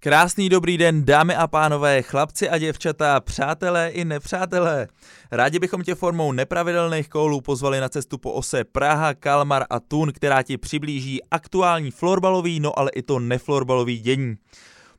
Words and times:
Krásný 0.00 0.48
dobrý 0.48 0.78
den, 0.78 1.04
dámy 1.04 1.34
a 1.34 1.46
pánové, 1.46 2.02
chlapci 2.02 2.48
a 2.48 2.58
děvčata, 2.58 3.20
přátelé 3.20 3.88
i 3.88 4.04
nepřátelé. 4.04 4.88
Rádi 5.32 5.58
bychom 5.58 5.82
tě 5.82 5.94
formou 5.94 6.32
nepravidelných 6.32 7.08
koulů 7.08 7.40
pozvali 7.40 7.80
na 7.80 7.88
cestu 7.88 8.18
po 8.18 8.32
ose 8.32 8.64
Praha, 8.64 9.14
Kalmar 9.14 9.64
a 9.70 9.80
Tun, 9.80 10.12
která 10.12 10.42
ti 10.42 10.56
přiblíží 10.56 11.20
aktuální 11.30 11.90
florbalový, 11.90 12.60
no 12.60 12.78
ale 12.78 12.90
i 12.94 13.02
to 13.02 13.18
neflorbalový 13.18 13.98
dění. 13.98 14.36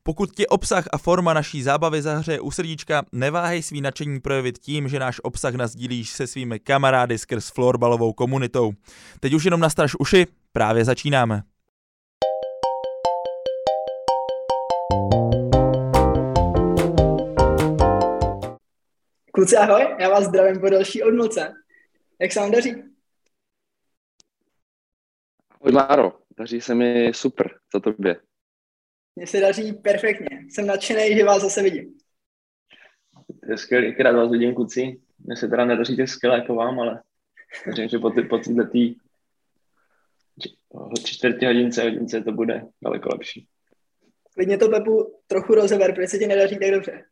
Pokud 0.03 0.31
ti 0.35 0.47
obsah 0.47 0.85
a 0.91 0.97
forma 0.97 1.33
naší 1.33 1.63
zábavy 1.63 2.01
zahřeje 2.01 2.39
u 2.39 2.51
srdíčka, 2.51 3.03
neváhej 3.11 3.63
svý 3.63 3.81
nadšení 3.81 4.19
projevit 4.19 4.57
tím, 4.57 4.87
že 4.87 4.99
náš 4.99 5.19
obsah 5.23 5.53
nazdílíš 5.53 6.09
se 6.09 6.27
svými 6.27 6.59
kamarády 6.59 7.17
skrz 7.17 7.49
florbalovou 7.49 8.13
komunitou. 8.13 8.73
Teď 9.19 9.33
už 9.33 9.45
jenom 9.45 9.59
nastraž 9.59 9.95
uši, 9.99 10.27
právě 10.53 10.85
začínáme. 10.85 11.43
Kluci, 19.39 19.55
ahoj, 19.55 19.95
já 19.99 20.09
vás 20.09 20.23
zdravím 20.23 20.61
po 20.61 20.69
další 20.69 21.03
odmlce. 21.03 21.53
Jak 22.21 22.31
se 22.31 22.39
vám 22.39 22.51
daří? 22.51 22.75
Ahoj 25.49 25.71
Máro, 25.71 26.19
daří 26.37 26.61
se 26.61 26.75
mi 26.75 27.11
super, 27.13 27.59
co 27.71 27.79
tobě? 27.79 28.21
Mně 29.15 29.27
se 29.27 29.39
daří 29.39 29.73
perfektně, 29.73 30.45
jsem 30.49 30.67
nadšený, 30.67 31.15
že 31.15 31.23
vás 31.23 31.41
zase 31.41 31.63
vidím. 31.63 31.97
Je 33.49 33.57
skvělý, 33.57 33.95
rád 33.99 34.15
vás 34.15 34.31
vidím, 34.31 34.55
kluci. 34.55 35.01
Mně 35.19 35.35
se 35.35 35.47
teda 35.47 35.65
nedaří 35.65 35.97
tak 35.97 36.09
skvěle 36.09 36.37
jako 36.37 36.55
vám, 36.55 36.79
ale 36.79 37.01
věřím, 37.65 37.89
že 37.89 37.99
po, 37.99 38.09
ty, 38.09 38.21
po 38.21 38.37
této 38.37 38.59
čtvrtě 41.05 41.47
hodince, 41.47 41.83
hodince 41.83 42.21
to 42.21 42.31
bude 42.31 42.65
daleko 42.83 43.09
lepší. 43.11 43.47
Klidně 44.33 44.57
to, 44.57 44.69
Pepu, 44.69 45.19
trochu 45.27 45.55
rozever, 45.55 45.95
proč 45.95 46.09
se 46.09 46.17
ti 46.17 46.27
nedaří 46.27 46.59
tak 46.59 46.71
dobře? 46.71 47.03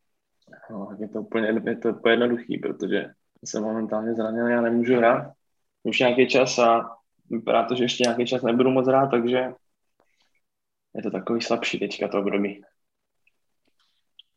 No, 0.70 0.90
je 1.00 1.08
to 1.08 1.22
úplně, 1.22 1.62
je 1.66 1.78
to 1.78 1.90
úplně 1.90 2.14
jednoduchý, 2.14 2.58
protože 2.58 3.06
jsem 3.46 3.64
momentálně 3.64 4.14
zraněný 4.14 4.54
a 4.54 4.62
nemůžu 4.62 4.96
hrát 4.96 5.34
už 5.84 6.00
nějaký 6.00 6.28
čas 6.28 6.60
a 6.60 6.98
vypadá 7.30 7.64
to, 7.64 7.76
že 7.76 7.84
ještě 7.84 8.04
nějaký 8.04 8.26
čas 8.26 8.42
nebudu 8.42 8.70
moc 8.70 8.88
hrát, 8.88 9.08
takže 9.08 9.38
je 10.96 11.04
to 11.04 11.12
takový 11.12 11.42
slabší 11.42 11.80
teďka 11.80 12.08
to 12.08 12.20
období. 12.20 12.62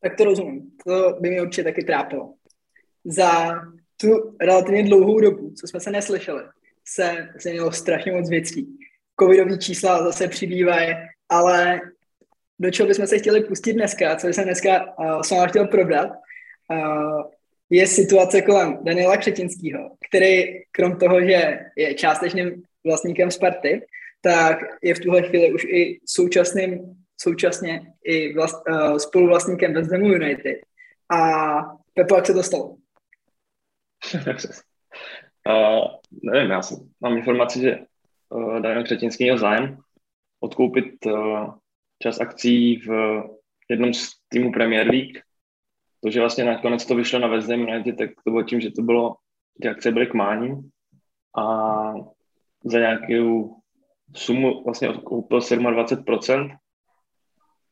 Tak 0.01 0.17
to 0.17 0.25
rozumím. 0.25 0.71
To 0.87 1.17
by 1.21 1.31
mě 1.31 1.43
určitě 1.43 1.65
taky 1.65 1.85
trápilo. 1.85 2.35
Za 3.05 3.31
tu 3.97 4.37
relativně 4.41 4.83
dlouhou 4.83 5.21
dobu, 5.21 5.51
co 5.51 5.67
jsme 5.67 5.81
se 5.81 5.91
neslyšeli, 5.91 6.43
se 6.85 7.29
změnilo 7.41 7.73
strašně 7.73 8.13
moc 8.13 8.31
věcí. 8.31 8.79
Covidový 9.21 9.59
čísla 9.59 10.05
zase 10.05 10.29
přibývají, 10.29 10.95
ale 11.29 11.81
do 12.61 12.71
čeho 12.71 12.89
bychom 12.89 13.07
se 13.07 13.19
chtěli 13.19 13.45
pustit 13.45 13.73
dneska, 13.73 14.17
co 14.17 14.29
jsem 14.29 14.45
dneska 14.45 14.99
uh, 14.99 15.21
s 15.21 15.31
vámi 15.31 15.49
chtěl 15.49 15.67
probrat, 15.67 16.11
uh, 16.71 17.23
je 17.71 17.87
situace 17.87 18.43
kolem 18.43 18.79
Daniela 18.85 19.17
Křetinského, 19.17 19.91
který 20.09 20.45
krom 20.73 20.99
toho, 20.99 21.21
že 21.21 21.59
je 21.77 21.95
částečným 21.95 22.63
vlastníkem 22.85 23.31
Sparty, 23.31 23.87
tak 24.21 24.59
je 24.83 24.95
v 24.95 25.01
tuhle 25.01 25.23
chvíli 25.23 25.53
už 25.53 25.65
i 25.65 26.01
současným, 26.07 26.81
současně 27.21 27.93
i 28.05 28.35
vlast, 28.35 28.63
uh, 28.69 28.97
spoluvlastníkem 28.97 29.75
West 29.75 29.93
Hamu 29.93 30.07
United. 30.07 30.57
A 31.11 31.61
Pepo, 31.95 32.17
jak 32.17 32.27
se 32.27 32.35
to 32.35 32.43
stalo? 32.43 32.65
uh, 35.49 35.85
nevím, 36.23 36.51
já 36.51 36.63
jsem, 36.63 36.79
mám 37.01 37.17
informaci, 37.17 37.61
že 37.61 37.79
uh, 38.29 38.61
Daniel 38.61 38.85
Křetinský 38.85 39.25
měl 39.25 39.39
zájem 39.39 39.79
odkoupit 40.41 41.07
uh, 41.07 41.55
čas 42.03 42.21
akcí 42.21 42.77
v 42.77 43.23
jednom 43.71 43.95
z 43.95 44.11
týmu 44.29 44.53
Premier 44.53 44.91
League. 44.91 45.19
To, 46.05 46.11
že 46.11 46.21
vlastně 46.21 46.45
nakonec 46.45 46.87
to 46.87 46.95
vyšlo 46.95 47.19
na 47.19 47.29
West 47.29 47.49
Ham 47.49 47.61
United, 47.61 47.97
tak 47.97 48.11
to 48.25 48.31
bylo 48.31 48.43
tím, 48.43 48.61
že 48.61 48.71
to 48.71 48.83
bylo, 48.83 49.17
ty 49.63 49.69
akce 49.69 49.93
byly 49.93 50.07
k 50.07 50.15
mání 50.15 50.71
a 51.39 51.45
za 52.65 52.79
nějakou 52.79 53.57
sumu 54.17 54.65
vlastně 54.65 54.89
odkoupil 54.89 55.39
27%, 55.39 56.57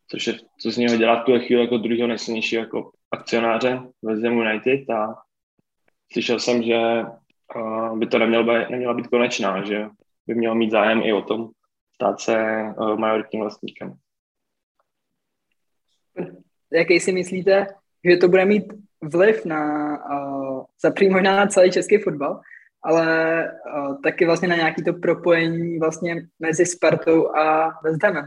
což 0.09 0.27
je, 0.27 0.35
co 0.61 0.71
z 0.71 0.77
něho 0.77 0.97
dělá 0.97 1.23
v 1.23 1.25
tuhle 1.25 1.41
chvíli 1.41 1.63
jako 1.63 1.79
druhého 1.79 2.09
nejsilnějšího 2.09 2.63
jako 2.63 2.91
akcionáře 3.11 3.81
West 4.03 4.23
Ham 4.25 4.39
United. 4.39 4.91
A 4.91 5.15
slyšel 6.13 6.39
jsem, 6.39 6.63
že 6.63 7.05
by 7.95 8.07
to 8.07 8.19
nemělo 8.19 8.45
být, 8.45 8.71
neměla 8.71 8.95
být 8.95 9.07
konečná, 9.07 9.65
že 9.65 9.87
by 10.27 10.35
měl 10.35 10.55
mít 10.55 10.71
zájem 10.71 11.03
i 11.05 11.13
o 11.13 11.23
tom 11.23 11.51
stát 11.95 12.21
se 12.21 12.65
uh, 12.79 12.99
majoritním 12.99 13.43
vlastníkem 13.43 13.95
jaký 16.73 17.01
si 17.01 17.13
myslíte, 17.13 17.67
že 18.05 18.17
to 18.17 18.29
bude 18.29 18.45
mít 18.45 18.65
vliv 19.03 19.45
na, 19.45 19.89
uh, 20.11 20.65
za 20.83 20.93
možná 21.11 21.37
na 21.37 21.47
celý 21.47 21.71
český 21.71 21.99
fotbal, 21.99 22.41
ale 22.83 23.07
uh, 23.77 24.03
taky 24.03 24.27
vlastně 24.27 24.49
na 24.49 24.57
nějaký 24.57 24.85
to 24.85 24.93
propojení 24.93 25.79
vlastně 25.79 26.27
mezi 26.39 26.67
Spartou 26.67 27.37
a 27.37 27.75
West 27.85 28.03
Hamem. 28.03 28.27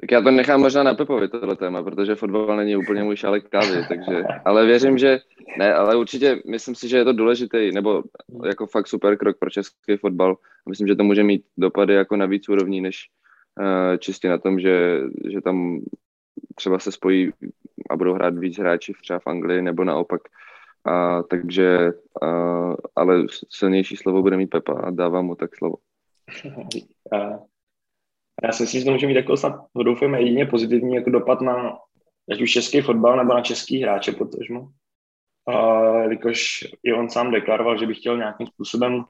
Tak 0.00 0.10
já 0.10 0.20
to 0.20 0.30
nechám 0.30 0.60
možná 0.60 0.82
na 0.82 0.94
Pepovi 0.94 1.28
tohle 1.28 1.56
téma, 1.56 1.82
protože 1.82 2.14
fotbal 2.14 2.56
není 2.56 2.76
úplně 2.76 3.02
můj 3.02 3.16
šálek 3.16 3.48
kávy, 3.48 3.84
takže, 3.88 4.24
ale 4.44 4.66
věřím, 4.66 4.98
že 4.98 5.18
ne, 5.58 5.74
ale 5.74 5.96
určitě 5.96 6.42
myslím 6.50 6.74
si, 6.74 6.88
že 6.88 6.96
je 6.96 7.04
to 7.04 7.12
důležitý, 7.12 7.72
nebo 7.72 8.02
jako 8.46 8.66
fakt 8.66 8.86
super 8.86 9.16
krok 9.16 9.38
pro 9.38 9.50
český 9.50 9.96
fotbal. 9.96 10.36
Myslím, 10.68 10.88
že 10.88 10.94
to 10.94 11.04
může 11.04 11.22
mít 11.22 11.44
dopady 11.56 11.94
jako 11.94 12.16
na 12.16 12.26
víc 12.26 12.48
úrovní, 12.48 12.80
než, 12.80 12.96
čistě 13.98 14.28
na 14.28 14.38
tom, 14.38 14.60
že, 14.60 15.00
že 15.30 15.40
tam 15.40 15.80
třeba 16.54 16.78
se 16.78 16.92
spojí 16.92 17.32
a 17.90 17.96
budou 17.96 18.14
hrát 18.14 18.38
víc 18.38 18.58
hráči 18.58 18.92
třeba 19.02 19.18
v 19.18 19.26
Anglii 19.26 19.62
nebo 19.62 19.84
naopak. 19.84 20.20
A, 20.84 21.22
takže, 21.22 21.92
a, 22.22 22.26
ale 22.96 23.24
silnější 23.48 23.96
slovo 23.96 24.22
bude 24.22 24.36
mít 24.36 24.46
Pepa 24.46 24.72
a 24.72 24.90
dávám 24.90 25.26
mu 25.26 25.34
tak 25.34 25.56
slovo. 25.56 25.76
A, 27.12 27.16
já 28.42 28.52
si 28.52 28.62
myslím, 28.62 28.80
že 28.80 28.84
to 28.84 28.92
může 28.92 29.06
mít 29.06 29.14
jako 29.14 29.36
snad, 29.36 29.66
doufujeme, 29.84 30.20
jedině 30.20 30.46
pozitivní 30.46 30.94
jako 30.94 31.10
dopad 31.10 31.40
na 31.40 31.78
ať 32.32 32.42
už 32.42 32.52
český 32.52 32.80
fotbal 32.80 33.16
nebo 33.16 33.34
na 33.34 33.40
český 33.40 33.82
hráče, 33.82 34.12
protože 34.12 34.54
jelikož 36.02 36.64
i 36.82 36.92
on 36.92 37.10
sám 37.10 37.30
deklaroval, 37.30 37.78
že 37.78 37.86
by 37.86 37.94
chtěl 37.94 38.16
nějakým 38.16 38.46
způsobem 38.46 39.04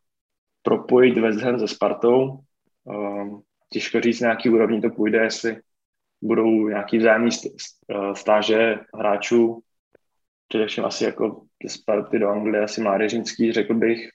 propojit 0.63 1.19
West 1.19 1.41
Ham 1.41 1.59
se 1.59 1.69
Spartou. 1.69 2.39
Um, 2.85 3.43
těžko 3.71 4.01
říct, 4.01 4.21
na 4.21 4.27
nějaký 4.27 4.49
úrovni 4.49 4.81
to 4.81 4.91
půjde, 4.91 5.19
jestli 5.19 5.61
budou 6.23 6.69
nějaký 6.69 6.99
vzájemný 6.99 7.31
eh, 7.35 8.15
stáže 8.15 8.79
hráčů, 8.95 9.63
především 10.49 10.85
asi 10.85 11.05
jako 11.05 11.43
z 11.69 11.73
Sparty 11.73 12.19
do 12.19 12.29
Anglie, 12.29 12.65
asi 12.65 12.81
mládežnický, 12.81 13.53
řekl 13.53 13.75
bych. 13.75 14.09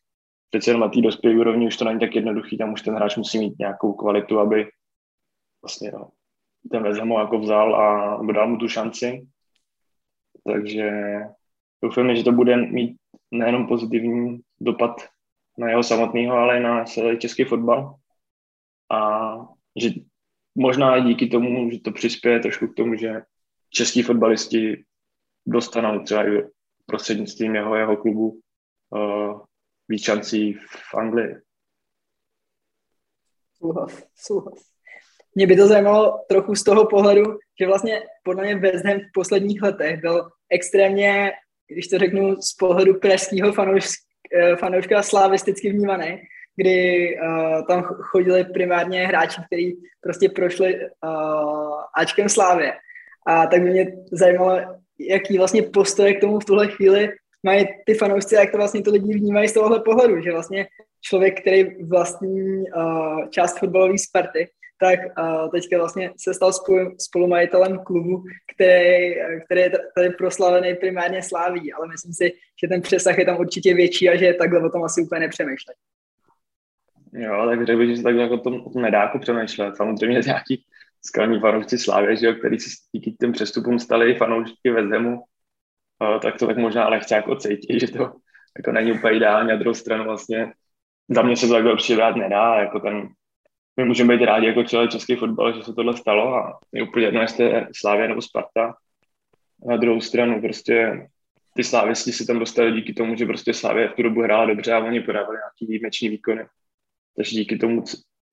Přece 0.50 0.70
jenom 0.70 0.82
na 0.82 0.90
té 0.90 1.02
dospělé 1.02 1.36
úrovni 1.36 1.68
už 1.68 1.78
to 1.78 1.86
není 1.86 2.00
tak 2.00 2.16
jednoduchý, 2.16 2.58
tam 2.58 2.74
už 2.74 2.82
ten 2.82 2.96
hráč 2.96 3.18
musí 3.18 3.40
mít 3.40 3.60
nějakou 3.60 3.94
kvalitu, 3.94 4.40
aby 4.40 4.70
vlastně 5.62 5.92
no, 5.92 6.10
ten 6.72 6.84
West 6.84 7.02
jako 7.20 7.40
vzal 7.40 7.76
a 7.76 8.20
dal 8.32 8.48
mu 8.48 8.58
tu 8.58 8.68
šanci. 8.68 9.28
Takže 10.48 10.92
doufám, 11.84 12.16
že 12.16 12.24
to 12.24 12.32
bude 12.32 12.58
mít 12.58 12.98
nejenom 13.32 13.68
pozitivní 13.68 14.40
dopad 14.62 14.92
na 15.58 15.70
jeho 15.70 15.84
samotného, 15.84 16.36
ale 16.38 16.58
i 16.58 16.64
na 16.64 16.86
celý 16.86 17.20
český 17.20 17.44
fotbal 17.44 17.96
a 18.92 19.32
že 19.82 19.90
možná 20.56 21.00
díky 21.00 21.28
tomu, 21.28 21.72
že 21.72 21.80
to 21.80 21.92
přispěje 21.92 22.40
trošku 22.40 22.68
k 22.68 22.76
tomu, 22.76 22.96
že 22.96 23.22
český 23.70 24.04
fotbalisti 24.04 24.84
dostanou 25.46 26.04
třeba 26.04 26.28
i 26.28 26.44
prostřednictvím 26.86 27.56
jeho, 27.56 27.76
jeho 27.76 27.98
klubu 27.98 28.40
uh, 28.90 29.42
víc 29.88 30.04
šancí 30.04 30.54
v 30.54 30.96
Anglii. 30.96 31.36
Souhlas, 33.58 34.04
souhlas. 34.16 34.76
Mě 35.36 35.48
by 35.48 35.56
to 35.56 35.68
zajímalo 35.68 36.26
trochu 36.30 36.56
z 36.56 36.64
toho 36.64 36.88
pohledu, 36.88 37.24
že 37.60 37.68
vlastně 37.68 38.04
podle 38.24 38.44
mě 38.44 38.56
West 38.56 38.86
Ham 38.86 39.00
v 39.00 39.12
posledních 39.14 39.62
letech 39.62 40.02
byl 40.02 40.30
extrémně, 40.50 41.32
když 41.68 41.88
to 41.88 41.98
řeknu 41.98 42.36
z 42.42 42.54
pohledu 42.54 43.00
pražského 43.00 43.54
eh, 43.60 44.56
fanouška 44.56 45.04
slavisticky 45.04 45.70
vnímaný, 45.70 46.22
kdy 46.56 47.10
uh, 47.18 47.66
tam 47.68 47.84
chodili 47.84 48.44
primárně 48.44 49.08
hráči, 49.08 49.42
kteří 49.48 49.78
prostě 50.02 50.30
prošli 50.30 50.76
uh, 50.76 51.82
Ačkem 51.98 52.30
Slávě. 52.30 52.74
A 53.28 53.48
tak 53.48 53.62
by 53.62 53.70
mě 53.70 53.98
zajímalo, 54.12 54.62
jaký 55.00 55.38
vlastně 55.38 55.62
postoje 55.62 56.14
k 56.14 56.22
tomu 56.22 56.40
v 56.40 56.46
tuhle 56.46 56.68
chvíli 56.68 57.10
mají 57.44 57.66
ty 57.86 57.94
fanoušci, 57.94 58.36
jak 58.36 58.52
to 58.52 58.58
vlastně 58.58 58.82
to 58.82 58.92
lidi 58.92 59.14
vnímají 59.14 59.48
z 59.48 59.54
tohohle 59.54 59.80
pohledu, 59.80 60.22
že 60.22 60.32
vlastně 60.32 60.68
člověk, 61.02 61.42
který 61.42 61.84
vlastní 61.84 62.64
uh, 62.76 63.30
část 63.30 63.60
fotbalové 63.60 63.98
Sparty, 63.98 64.48
tak 64.80 65.00
uh, 65.00 65.50
teďka 65.52 65.78
vlastně 65.78 66.12
se 66.18 66.34
stal 66.34 66.54
spolu, 66.54 66.96
spolumajitelem 67.00 67.80
klubu, 67.80 68.24
který, 68.56 69.16
který 69.46 69.62
je 69.62 69.72
tady 69.96 70.10
proslavený 70.10 70.76
primárně 70.76 71.24
sláví, 71.24 71.74
ale 71.74 71.88
myslím 71.88 72.14
si, 72.14 72.34
že 72.62 72.68
ten 72.68 72.82
přesah 72.82 73.18
je 73.18 73.26
tam 73.26 73.40
určitě 73.40 73.74
větší 73.74 74.10
a 74.10 74.16
že 74.16 74.34
takhle 74.34 74.66
o 74.66 74.70
tom 74.70 74.84
asi 74.84 75.02
úplně 75.02 75.20
nepřemýšlej. 75.20 75.76
Jo, 77.18 77.46
tak 77.50 77.66
řekl 77.66 77.80
bych, 77.80 77.90
že 77.90 77.98
se 77.98 78.04
tak 78.04 78.16
jako 78.16 78.38
tom, 78.38 78.64
tom 78.74 78.82
nedá 78.82 79.02
jako 79.02 79.20
přemýšlet. 79.20 79.76
Samozřejmě 79.76 80.20
nějaký 80.26 80.66
skalní 81.06 81.40
fanoušci 81.40 81.78
Slávě, 81.78 82.16
že 82.16 82.28
jo, 82.28 82.34
který 82.34 82.60
si 82.60 82.70
díky 82.92 83.12
těm 83.12 83.32
přestupům 83.32 83.80
stali 83.80 84.16
fanoušky 84.16 84.72
ve 84.72 84.88
Zemu, 84.88 85.24
tak 86.22 86.38
to 86.38 86.48
tak 86.48 86.58
možná 86.58 86.90
lehce 86.90 87.16
jako 87.16 87.36
cítí, 87.36 87.80
že 87.80 87.88
to 87.88 88.14
jako 88.58 88.72
není 88.72 88.92
úplně 88.92 89.18
ideální. 89.18 89.50
Na 89.50 89.56
druhou 89.56 89.74
stranu 89.74 90.04
vlastně 90.04 90.54
za 91.10 91.22
mě 91.22 91.38
se 91.38 91.48
to 91.48 91.54
takhle 91.54 91.74
určitě 91.74 91.96
brát 91.96 92.16
nedá, 92.16 92.56
jako 92.56 92.80
ten, 92.80 93.08
my 93.78 93.86
můžeme 93.86 94.18
být 94.18 94.26
rádi 94.26 94.48
jako 94.48 94.64
čele 94.64 94.88
český 94.88 95.16
fotbal, 95.16 95.56
že 95.56 95.64
se 95.64 95.74
tohle 95.74 95.98
stalo 95.98 96.36
a 96.36 96.60
je 96.74 96.84
úplně 96.84 97.06
jedno, 97.06 97.22
jestli 97.22 97.46
je 97.46 97.68
Slávě 97.76 98.08
nebo 98.08 98.22
Sparta. 98.22 98.76
Na 99.68 99.78
druhou 99.78 100.02
stranu 100.02 100.42
prostě 100.42 101.08
ty 101.56 101.64
slávisti 101.64 102.12
si 102.12 102.26
tam 102.26 102.40
dostali 102.40 102.72
díky 102.72 102.94
tomu, 102.94 103.16
že 103.16 103.26
prostě 103.26 103.54
Slávě 103.54 103.90
v 103.90 103.94
tu 103.94 104.04
dobu 104.04 104.22
hrála 104.22 104.46
dobře 104.46 104.74
a 104.74 104.80
oni 104.80 105.00
podávali 105.00 105.38
nějaký 105.38 105.66
výjimečný 105.72 106.10
výkony. 106.10 106.46
Takže 107.16 107.36
díky 107.36 107.58
tomu 107.58 107.84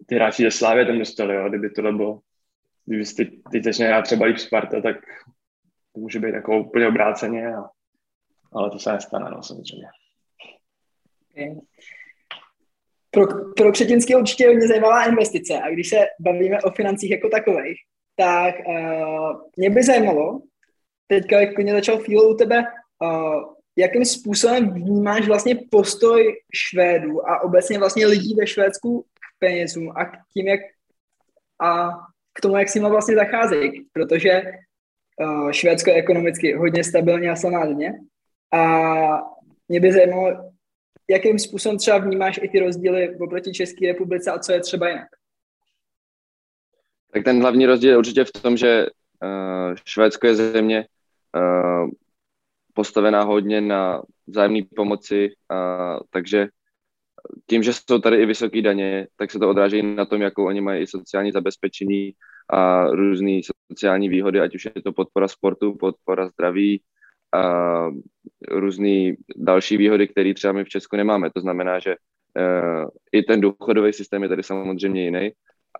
ty 0.06 0.14
hráči 0.14 0.42
ze 0.42 0.50
Slávě 0.50 0.86
tam 0.86 0.98
dostali, 0.98 1.34
jo. 1.34 1.48
kdyby 1.48 1.70
tohle 1.70 1.92
bylo, 1.92 2.20
kdyby 2.84 3.04
ty, 3.04 3.24
ty 3.24 3.60
teď 3.60 3.76
třeba 4.02 4.26
líp 4.26 4.38
Sparta, 4.38 4.80
tak 4.80 4.96
to 5.92 6.00
může 6.00 6.18
být 6.18 6.34
jako 6.34 6.60
úplně 6.60 6.88
obráceně, 6.88 7.54
a, 7.54 7.64
ale 8.52 8.70
to 8.70 8.78
se 8.78 8.92
nestane, 8.92 9.30
no, 9.30 9.42
samozřejmě. 9.42 9.86
Okay. 11.30 11.60
Pro, 13.10 13.26
pro 13.56 13.72
Křetinský 13.72 14.14
určitě 14.14 14.46
hodně 14.46 14.68
zajímavá 14.68 15.04
investice 15.04 15.60
a 15.62 15.70
když 15.70 15.88
se 15.88 15.96
bavíme 16.20 16.62
o 16.62 16.70
financích 16.70 17.10
jako 17.10 17.28
takových, 17.28 17.78
tak 18.16 18.54
uh, 18.66 19.40
mě 19.56 19.70
by 19.70 19.82
zajímalo, 19.82 20.42
teďka 21.06 21.40
jak 21.40 21.58
mě 21.58 21.72
začal 21.72 21.98
feel 21.98 22.30
u 22.30 22.36
tebe, 22.36 22.64
uh, 23.02 23.54
jakým 23.76 24.04
způsobem 24.04 24.74
vnímáš 24.74 25.26
vlastně 25.26 25.58
postoj 25.70 26.36
Švédů 26.54 27.28
a 27.28 27.42
obecně 27.42 27.78
vlastně 27.78 28.06
lidí 28.06 28.34
ve 28.34 28.46
Švédsku 28.46 29.02
k 29.02 29.38
penězům 29.38 29.92
a 29.96 30.04
k 30.04 30.12
tím, 30.34 30.48
jak 30.48 30.60
a 31.62 31.90
k 32.32 32.40
tomu, 32.40 32.56
jak 32.56 32.68
s 32.68 32.74
nimi 32.74 32.88
vlastně 32.90 33.14
zacházejí, 33.14 33.86
protože 33.92 34.42
uh, 35.20 35.50
Švédsko 35.50 35.90
je 35.90 35.96
ekonomicky 35.96 36.54
hodně 36.54 36.84
stabilně 36.84 37.30
a 37.30 37.36
silná 37.36 37.66
země 37.66 37.92
a 38.52 38.62
mě 39.68 39.80
by 39.80 39.92
zajímalo, 39.92 40.52
jakým 41.10 41.38
způsobem 41.38 41.78
třeba 41.78 41.98
vnímáš 41.98 42.40
i 42.42 42.48
ty 42.48 42.60
rozdíly 42.60 43.16
oproti 43.16 43.52
České 43.52 43.86
republice 43.86 44.30
a 44.30 44.38
co 44.38 44.52
je 44.52 44.60
třeba 44.60 44.88
jinak? 44.88 45.08
Tak 47.12 47.24
ten 47.24 47.40
hlavní 47.40 47.66
rozdíl 47.66 47.90
je 47.90 47.96
určitě 47.96 48.24
v 48.24 48.30
tom, 48.30 48.56
že 48.56 48.86
uh, 48.86 49.74
Švédsko 49.84 50.26
je 50.26 50.34
země 50.34 50.86
uh, 51.36 51.90
postavená 52.72 53.22
hodně 53.22 53.60
na 53.60 54.02
vzájemné 54.26 54.60
pomoci, 54.76 55.30
uh, 55.52 56.00
takže 56.10 56.48
tím, 57.46 57.62
že 57.62 57.72
jsou 57.72 57.98
tady 57.98 58.16
i 58.16 58.26
vysoké 58.26 58.62
daně, 58.62 59.06
tak 59.16 59.30
se 59.30 59.38
to 59.38 59.50
odráží 59.50 59.82
na 59.82 60.06
tom, 60.06 60.22
jakou 60.22 60.46
oni 60.46 60.60
mají 60.60 60.82
i 60.82 60.86
sociální 60.86 61.32
zabezpečení 61.32 62.12
a 62.50 62.86
různé 62.86 63.40
sociální 63.72 64.08
výhody, 64.08 64.40
ať 64.40 64.54
už 64.54 64.64
je 64.64 64.82
to 64.82 64.92
podpora 64.92 65.28
sportu, 65.28 65.74
podpora 65.74 66.28
zdraví, 66.28 66.82
a 67.34 67.88
různé 68.48 69.14
další 69.36 69.76
výhody, 69.76 70.08
které 70.08 70.34
třeba 70.34 70.52
my 70.52 70.64
v 70.64 70.68
Česku 70.68 70.96
nemáme. 70.96 71.30
To 71.30 71.40
znamená, 71.40 71.78
že 71.78 71.96
uh, 71.96 72.88
i 73.12 73.22
ten 73.22 73.40
důchodový 73.40 73.92
systém 73.92 74.22
je 74.22 74.28
tady 74.28 74.42
samozřejmě 74.42 75.04
jiný 75.04 75.30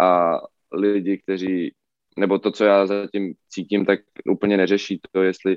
a 0.01 0.39
lidi, 0.73 1.19
kteří, 1.19 1.75
nebo 2.19 2.39
to, 2.39 2.51
co 2.51 2.65
já 2.65 2.87
zatím 2.87 3.35
cítím, 3.49 3.85
tak 3.85 4.01
úplně 4.31 4.57
neřeší 4.57 5.01
to, 5.13 5.23
jestli 5.23 5.57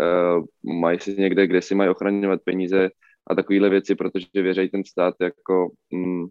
uh, 0.00 0.44
mají 0.80 1.00
si 1.00 1.16
někde, 1.20 1.46
kde 1.46 1.62
si 1.62 1.74
mají 1.74 1.90
ochraňovat 1.90 2.40
peníze 2.44 2.88
a 3.26 3.34
takovéhle 3.34 3.68
věci, 3.70 3.94
protože 3.94 4.26
věří 4.34 4.68
ten 4.68 4.84
stát 4.84 5.14
jako, 5.20 5.70
mm, 5.92 6.26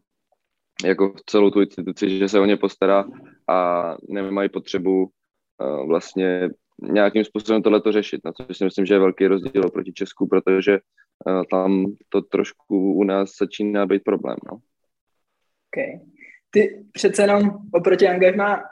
jako 0.86 1.14
celou 1.26 1.50
tu 1.50 1.62
instituci, 1.62 2.20
že 2.20 2.30
se 2.30 2.40
o 2.40 2.46
ně 2.46 2.58
postará 2.58 3.06
a 3.50 3.84
nemají 4.10 4.50
potřebu 4.50 5.04
uh, 5.04 5.88
vlastně 5.88 6.50
nějakým 6.82 7.24
způsobem 7.24 7.62
tohleto 7.62 7.92
řešit, 7.92 8.22
na 8.26 8.32
což 8.32 8.58
si 8.58 8.64
myslím, 8.64 8.86
že 8.86 8.94
je 8.94 9.00
velký 9.00 9.28
rozdíl 9.28 9.70
proti 9.70 9.94
Česku, 9.94 10.28
protože 10.28 10.80
uh, 11.28 11.44
tam 11.52 11.86
to 12.10 12.22
trošku 12.22 12.94
u 12.94 13.04
nás 13.04 13.30
začíná 13.40 13.86
být 13.86 14.04
problém. 14.04 14.38
No. 14.52 14.58
Okay. 15.74 16.00
Ty 16.50 16.86
přece 16.92 17.22
jenom 17.22 17.42
oproti 17.74 18.08
angažmá 18.08 18.64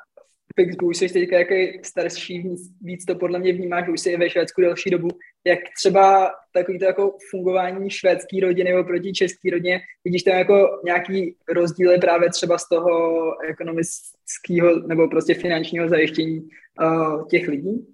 Pixbu, 0.56 0.88
už 0.88 0.98
jsi 0.98 1.10
teďka 1.10 1.40
jaký 1.40 1.80
starší, 1.84 2.40
víc, 2.40 2.62
víc 2.82 3.06
to 3.06 3.16
podle 3.16 3.40
mě 3.40 3.54
vnímáš, 3.54 3.90
už 3.90 4.02
jsi 4.02 4.18
ve 4.18 4.30
Švédsku 4.30 4.62
delší 4.62 4.90
dobu. 4.90 5.08
Jak 5.46 5.60
třeba 5.78 6.32
takový 6.54 6.80
to 6.80 6.86
jako 6.86 7.18
fungování 7.30 7.90
švédské 7.90 8.40
rodiny 8.42 8.78
oproti 8.78 9.14
české 9.14 9.50
rodině, 9.52 9.82
vidíš 10.06 10.24
tam 10.24 10.38
jako 10.38 10.82
nějaký 10.86 11.36
rozdíly 11.50 11.98
právě 11.98 12.30
třeba 12.30 12.58
z 12.58 12.70
toho 12.70 13.22
ekonomického 13.50 14.88
nebo 14.88 15.10
prostě 15.10 15.34
finančního 15.34 15.90
zajištění 15.90 16.50
uh, 16.82 17.28
těch 17.28 17.48
lidí? 17.48 17.88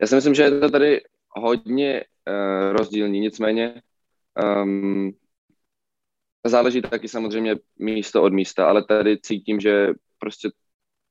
Já 0.00 0.06
si 0.06 0.14
myslím, 0.14 0.34
že 0.34 0.42
je 0.42 0.50
to 0.50 0.70
tady 0.70 1.00
hodně 1.28 2.04
uh, 2.28 2.76
rozdílný, 2.76 3.20
nicméně 3.20 3.82
um, 4.62 5.12
záleží 6.46 6.82
taky 6.82 7.08
samozřejmě 7.08 7.56
místo 7.78 8.22
od 8.22 8.32
místa, 8.32 8.66
ale 8.66 8.84
tady 8.84 9.18
cítím, 9.18 9.60
že 9.60 9.88
prostě 10.18 10.48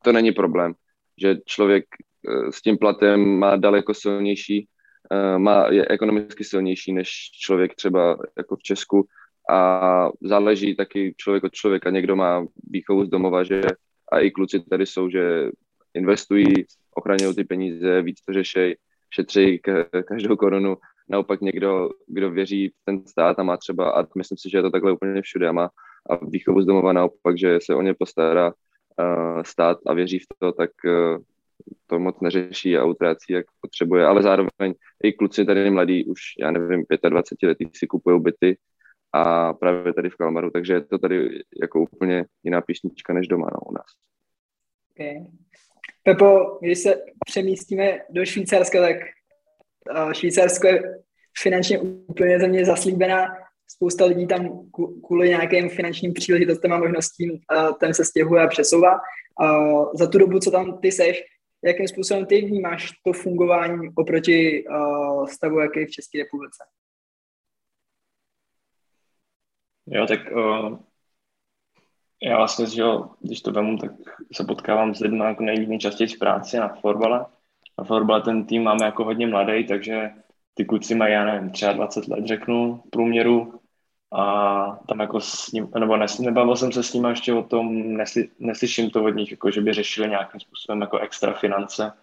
to 0.05 0.11
není 0.11 0.31
problém, 0.31 0.73
že 1.21 1.37
člověk 1.45 1.85
uh, 2.27 2.49
s 2.49 2.61
tím 2.61 2.77
platem 2.77 3.39
má 3.39 3.55
daleko 3.55 3.93
silnější, 3.93 4.67
uh, 5.11 5.39
má, 5.39 5.67
je 5.67 5.87
ekonomicky 5.89 6.43
silnější 6.43 6.93
než 6.93 7.09
člověk 7.41 7.75
třeba 7.75 8.17
jako 8.37 8.55
v 8.55 8.63
Česku 8.63 9.07
a 9.49 10.09
záleží 10.21 10.75
taky 10.75 11.13
člověk 11.17 11.43
od 11.43 11.53
člověka. 11.53 11.89
Někdo 11.89 12.15
má 12.15 12.45
výchovu 12.69 13.05
z 13.05 13.09
domova, 13.09 13.43
že 13.43 13.61
a 14.11 14.19
i 14.19 14.31
kluci 14.31 14.59
tady 14.59 14.85
jsou, 14.85 15.09
že 15.09 15.49
investují, 15.93 16.65
ochraňují 16.95 17.35
ty 17.35 17.43
peníze, 17.43 18.01
víc 18.01 18.21
to 18.21 18.33
řešej, 18.33 18.77
šetří 19.13 19.61
každou 20.07 20.35
korunu. 20.35 20.77
Naopak 21.09 21.41
někdo, 21.41 21.89
kdo 22.07 22.31
věří 22.31 22.69
v 22.69 22.85
ten 22.85 23.07
stát 23.07 23.39
a 23.39 23.43
má 23.43 23.57
třeba, 23.57 23.91
a 23.91 24.05
myslím 24.17 24.37
si, 24.37 24.49
že 24.49 24.57
je 24.57 24.61
to 24.61 24.69
takhle 24.69 24.91
úplně 24.91 25.21
všude, 25.21 25.47
a 25.47 25.51
má 25.51 25.69
a 26.09 26.25
výchovu 26.25 26.61
z 26.61 26.65
domova 26.65 26.93
naopak, 26.93 27.37
že 27.37 27.59
se 27.61 27.75
o 27.75 27.81
ně 27.81 27.93
postará 27.93 28.53
stát 29.45 29.77
a 29.85 29.93
věří 29.93 30.19
v 30.19 30.25
to, 30.39 30.51
tak 30.51 30.69
uh, 30.85 31.17
to 31.87 31.99
moc 31.99 32.19
neřeší 32.21 32.77
a 32.77 32.85
utrácí, 32.85 33.33
jak 33.33 33.45
potřebuje, 33.61 34.05
ale 34.05 34.23
zároveň 34.23 34.73
i 35.03 35.13
kluci 35.13 35.45
tady 35.45 35.71
mladí, 35.71 36.05
už 36.05 36.19
já 36.39 36.51
nevím, 36.51 36.85
25 37.09 37.47
letý 37.47 37.65
si 37.73 37.87
kupují 37.87 38.21
byty 38.21 38.57
a 39.13 39.53
právě 39.53 39.93
tady 39.93 40.09
v 40.09 40.15
Kalmaru, 40.15 40.51
takže 40.51 40.73
je 40.73 40.81
to 40.81 40.97
tady 40.97 41.43
jako 41.61 41.79
úplně 41.79 42.25
jiná 42.43 42.61
písnička 42.61 43.13
než 43.13 43.27
doma 43.27 43.47
no, 43.53 43.59
u 43.69 43.73
nás. 43.73 43.85
Okay. 44.91 45.15
Pepo, 46.03 46.57
když 46.61 46.79
se 46.79 47.01
přemístíme 47.25 47.99
do 48.09 48.25
Švýcarska, 48.25 48.81
tak 48.81 48.95
Švýcarsko 50.13 50.67
je 50.67 51.03
finančně 51.41 51.79
úplně 51.79 52.39
za 52.39 52.65
zaslíbená. 52.65 53.44
Spousta 53.67 54.05
lidí 54.05 54.27
tam 54.27 54.69
kvůli 55.07 55.29
nějakým 55.29 55.69
finančním 55.69 56.13
příležitostem 56.13 56.73
a 56.73 56.77
možnostím 56.77 57.39
tam 57.79 57.93
se 57.93 58.05
stěhuje 58.05 58.43
a 58.43 58.47
přesouvá. 58.47 58.99
Za 59.93 60.07
tu 60.07 60.17
dobu, 60.17 60.39
co 60.39 60.51
tam 60.51 60.77
ty 60.77 60.91
seš, 60.91 61.23
jakým 61.63 61.87
způsobem 61.87 62.25
ty 62.25 62.41
vnímáš 62.41 62.91
to 63.05 63.13
fungování 63.13 63.89
oproti 63.95 64.63
stavu, 65.29 65.59
jaký 65.59 65.79
je 65.79 65.85
v 65.85 65.91
České 65.91 66.17
republice? 66.17 66.63
Jo, 69.87 70.05
tak 70.07 70.19
uh, 70.31 70.79
já 72.23 72.37
vlastně, 72.37 72.65
že 72.65 72.81
jo, 72.81 73.09
když 73.19 73.41
to 73.41 73.51
vemu, 73.51 73.77
tak 73.77 73.91
se 74.33 74.43
potkávám 74.43 74.95
s 74.95 74.99
lidmi 74.99 75.23
jako 75.23 75.43
nejčastěji 75.43 76.07
v 76.07 76.19
práci 76.19 76.57
na 76.57 76.75
florbale. 76.75 77.25
Na 77.77 77.83
florbale 77.83 78.21
ten 78.21 78.45
tým 78.45 78.63
máme 78.63 78.85
jako 78.85 79.03
hodně 79.03 79.27
mladý, 79.27 79.67
takže 79.67 80.09
ty 80.57 80.65
kluci 80.65 80.95
mají, 80.95 81.13
já 81.13 81.25
nevím, 81.25 81.49
třeba 81.49 81.73
20 81.73 82.07
let, 82.07 82.25
řeknu, 82.25 82.83
průměru. 82.89 83.59
A 84.11 84.79
tam 84.87 84.99
jako 84.99 85.21
s 85.21 85.51
ním, 85.51 85.69
nebo 85.79 85.97
nes, 85.97 86.19
nebavil 86.19 86.55
jsem 86.55 86.71
se 86.71 86.83
s 86.83 86.93
nimi 86.93 87.09
ještě 87.09 87.33
o 87.33 87.43
tom, 87.43 87.93
nesli, 87.97 88.29
neslyším 88.39 88.89
to 88.89 89.03
od 89.03 89.09
nich, 89.09 89.31
jako 89.31 89.51
že 89.51 89.61
by 89.61 89.73
řešili 89.73 90.09
nějakým 90.09 90.39
způsobem 90.39 90.81
jako 90.81 90.97
extra 90.97 91.33
finance, 91.33 91.93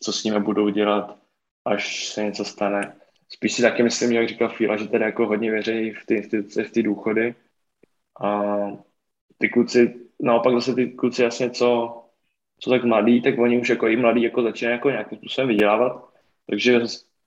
co 0.00 0.12
s 0.12 0.24
nimi 0.24 0.40
budou 0.40 0.68
dělat, 0.68 1.18
až 1.64 2.06
se 2.06 2.24
něco 2.24 2.44
stane. 2.44 2.96
Spíš 3.28 3.52
si 3.52 3.62
taky 3.62 3.82
myslím, 3.82 4.12
jak 4.12 4.28
říkal 4.28 4.48
Fila, 4.48 4.76
že 4.76 4.88
tady 4.88 5.04
jako 5.04 5.26
hodně 5.26 5.50
věří 5.50 5.90
v 5.90 6.06
ty 6.06 6.14
instituce, 6.14 6.64
v 6.64 6.70
ty 6.70 6.82
důchody. 6.82 7.34
A 8.20 8.52
ty 9.38 9.48
kluci, 9.48 9.94
naopak 10.20 10.54
zase 10.54 10.74
ty 10.74 10.90
kluci 10.90 11.22
jasně, 11.22 11.50
co, 11.50 12.00
co 12.58 12.70
tak 12.70 12.84
mladí, 12.84 13.22
tak 13.22 13.38
oni 13.38 13.60
už 13.60 13.68
jako 13.68 13.88
i 13.88 13.96
mladí 13.96 14.22
jako 14.22 14.42
začínají 14.42 14.74
jako 14.74 14.90
nějakým 14.90 15.18
způsobem 15.18 15.48
vydělávat, 15.48 16.08
takže 16.46 16.80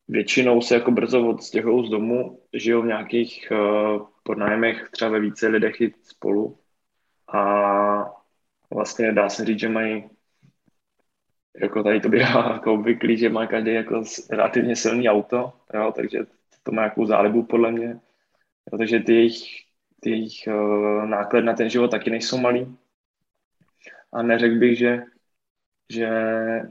většinou 0.07 0.61
se 0.61 0.75
jako 0.75 0.91
brzo 0.91 1.29
odstěhují 1.29 1.87
z 1.87 1.89
domu, 1.89 2.41
žijou 2.53 2.81
v 2.81 2.85
nějakých 2.85 3.51
uh, 3.51 4.07
podnájmech 4.23 4.89
třeba 4.91 5.11
ve 5.11 5.19
více 5.19 5.47
lidech 5.47 5.81
i 5.81 5.93
spolu 6.03 6.59
a 7.33 8.13
vlastně 8.73 9.11
dá 9.11 9.29
se 9.29 9.45
říct, 9.45 9.59
že 9.59 9.69
mají 9.69 10.09
jako 11.61 11.83
tady 11.83 11.99
to 11.99 12.09
bývá 12.09 12.49
jako 12.53 12.73
obvyklý, 12.73 13.17
že 13.17 13.29
má 13.29 13.47
každý 13.47 13.73
jako 13.73 14.03
relativně 14.29 14.75
silný 14.75 15.09
auto, 15.09 15.53
jo, 15.73 15.93
takže 15.95 16.19
to 16.63 16.71
má 16.71 16.81
nějakou 16.81 17.05
zálibu 17.05 17.43
podle 17.43 17.71
mě. 17.71 17.99
Jo, 18.71 18.77
takže 18.77 18.99
ty 18.99 19.13
jejich 19.13 19.67
ty 19.99 20.09
jejich 20.09 20.47
uh, 20.47 21.05
náklady 21.05 21.45
na 21.45 21.53
ten 21.53 21.69
život 21.69 21.91
taky 21.91 22.09
nejsou 22.09 22.37
malý. 22.37 22.77
A 24.13 24.21
neřekl 24.21 24.55
bych, 24.55 24.77
že, 24.77 25.03
že 25.89 26.09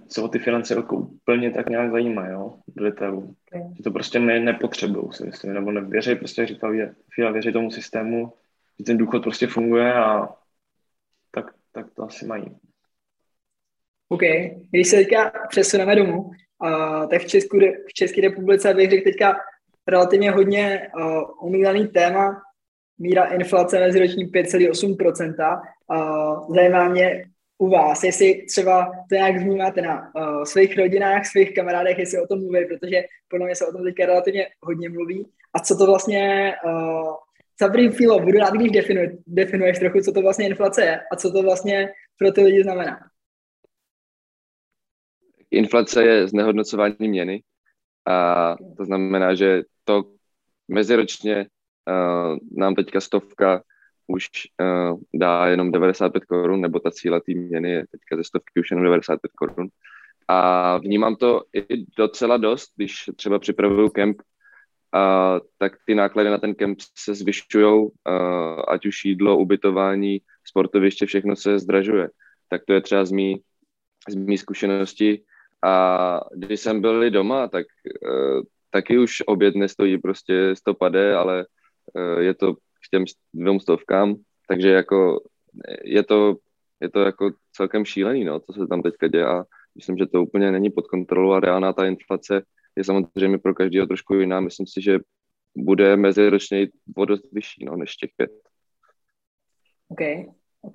se 0.09 0.21
o 0.21 0.29
ty 0.29 0.39
finance 0.39 0.75
jako 0.75 0.97
úplně 0.97 1.51
tak 1.51 1.69
nějak 1.69 1.91
zajímají, 1.91 2.33
jo, 2.33 2.55
do 2.77 2.85
detailu. 2.85 3.35
Okay. 3.49 3.63
Že 3.77 3.83
to 3.83 3.91
prostě 3.91 4.19
ne, 4.19 4.41
nepotřebují, 4.41 5.13
si 5.13 5.27
myslím, 5.27 5.55
nebo 5.55 5.73
nevěří, 5.73 6.15
prostě 6.15 6.41
jak 6.43 6.49
říkal, 6.49 6.75
Fila 7.15 7.31
věří 7.31 7.53
tomu 7.53 7.71
systému, 7.71 8.33
že 8.79 8.85
ten 8.85 8.99
důchod 8.99 9.23
prostě 9.23 9.47
funguje 9.47 9.95
a 9.95 10.29
tak, 11.31 11.55
tak 11.73 11.87
to 11.95 12.03
asi 12.03 12.27
mají. 12.27 12.57
OK. 14.09 14.23
Když 14.71 14.89
se 14.89 14.97
teďka 14.97 15.33
přesuneme 15.49 15.97
domů, 15.97 16.23
uh, 16.23 17.09
tak 17.11 17.23
v, 17.23 17.27
Česku, 17.27 17.59
v 17.89 17.93
České 17.95 18.21
republice 18.21 18.75
bych 18.75 18.91
řekl 18.91 19.05
teďka 19.05 19.37
relativně 19.87 20.31
hodně 20.31 20.91
uh, 20.97 21.23
omílaný 21.47 21.89
téma, 21.89 22.43
míra 22.99 23.25
inflace 23.25 23.81
meziroční 23.81 24.27
5,8%. 24.27 25.61
Uh, 25.91 26.55
zajímá 26.55 26.89
mě 26.89 27.25
u 27.59 27.69
vás, 27.69 28.05
jestli 28.05 28.47
třeba 28.47 28.93
to 29.09 29.15
nějak 29.15 29.37
vnímáte 29.37 29.83
na 29.83 30.15
uh, 30.15 30.45
svých 30.45 30.79
rodinách, 30.79 31.27
svých 31.27 31.55
kamarádech, 31.55 31.99
jestli 31.99 32.23
o 32.23 32.27
tom 32.27 32.39
mluví, 32.39 32.67
protože 32.67 33.05
podle 33.29 33.47
mě 33.47 33.57
se 33.57 33.67
o 33.67 33.73
tom 33.73 33.85
teďka 33.85 34.07
relativně 34.07 34.49
hodně 34.61 34.89
mluví. 34.89 35.27
A 35.55 35.59
co 35.59 35.77
to 35.77 35.87
vlastně, 35.87 36.55
uh, 36.65 37.71
první 37.73 37.89
chvíli, 37.89 38.21
budu 38.21 38.39
rád, 38.39 38.55
když 38.55 38.71
definuj, 38.71 39.19
definuješ 39.27 39.79
trochu, 39.79 40.01
co 40.01 40.13
to 40.13 40.23
vlastně 40.23 40.47
inflace 40.47 40.85
je 40.85 41.01
a 41.13 41.17
co 41.17 41.33
to 41.33 41.43
vlastně 41.43 41.89
pro 42.19 42.33
ty 42.33 42.43
lidi 42.43 42.63
znamená. 42.63 42.99
Inflace 45.51 46.05
je 46.05 46.29
znehodnocování 46.29 46.97
měny 47.01 47.43
a 48.07 48.57
to 48.77 48.85
znamená, 48.85 49.35
že 49.35 49.63
to 49.85 50.05
meziročně 50.69 51.37
uh, 51.37 52.37
nám 52.57 52.75
teďka 52.75 53.01
stovka 53.01 53.63
už 54.07 54.29
uh, 54.61 54.99
dá 55.15 55.47
jenom 55.47 55.73
95 55.73 56.25
korun, 56.25 56.61
nebo 56.61 56.81
ta 56.81 56.91
cíla 56.91 57.21
té 57.21 57.35
měny 57.35 57.71
je 57.71 57.87
teďka 57.91 58.17
ze 58.17 58.25
stovky 58.25 58.61
už 58.61 58.71
jenom 58.71 58.85
95 58.85 59.31
korun. 59.33 59.69
A 60.29 60.79
vnímám 60.79 61.17
to 61.17 61.43
i 61.53 61.87
docela 61.99 62.37
dost, 62.37 62.73
když 62.77 63.11
třeba 63.17 63.39
připravuju 63.39 63.89
kemp, 63.89 64.17
uh, 64.95 65.41
tak 65.59 65.73
ty 65.87 65.95
náklady 65.95 66.31
na 66.31 66.39
ten 66.39 66.55
kemp 66.55 66.79
se 66.99 67.15
zvyšují, 67.15 67.83
uh, 67.83 67.91
ať 68.69 68.87
už 68.87 69.05
jídlo, 69.05 69.39
ubytování, 69.39 70.19
sportoviště, 70.45 71.07
všechno 71.07 71.37
se 71.37 71.59
zdražuje. 71.59 72.11
Tak 72.49 72.63
to 72.67 72.73
je 72.73 72.81
třeba 72.81 73.05
z 73.05 73.13
mý, 73.13 73.43
z 74.09 74.15
mý 74.15 74.39
zkušenosti. 74.39 75.23
A 75.65 76.21
když 76.35 76.61
jsem 76.61 76.81
byl 76.81 77.11
doma, 77.11 77.49
tak 77.49 77.67
uh, 78.09 78.43
taky 78.71 78.99
už 78.99 79.23
oběd 79.27 79.55
nestojí 79.55 79.99
prostě 79.99 80.57
150, 80.57 81.19
ale 81.19 81.47
uh, 81.95 82.21
je 82.21 82.35
to 82.35 82.55
těm 82.89 83.05
dvěm 83.35 83.61
stovkám, 83.61 84.15
takže 84.49 84.69
jako 84.69 85.21
je 85.85 86.03
to, 86.03 86.37
je 86.81 86.91
to 86.91 87.01
jako 87.01 87.31
celkem 87.53 87.85
šílený, 87.85 88.25
no, 88.25 88.41
co 88.41 88.53
se 88.53 88.67
tam 88.67 88.83
teďka 88.83 89.09
děje 89.09 89.27
a 89.27 89.45
myslím, 89.75 89.97
že 89.99 90.07
to 90.07 90.23
úplně 90.23 90.53
není 90.53 90.71
pod 90.71 90.87
kontrolou 90.87 91.33
a 91.33 91.41
reálná 91.41 91.73
ta 91.73 91.87
inflace 91.87 92.43
je 92.77 92.85
samozřejmě 92.85 93.39
pro 93.39 93.55
každého 93.55 93.87
trošku 93.87 94.15
jiná. 94.15 94.41
Myslím 94.41 94.67
si, 94.67 94.83
že 94.83 94.99
bude 95.57 95.97
meziročně 95.97 96.69
o 96.97 97.05
dost 97.05 97.33
vyšší, 97.33 97.65
no, 97.65 97.77
než 97.77 97.97
těch 97.97 98.11
pět. 98.17 98.31
OK, 99.89 100.01
OK. 100.63 100.75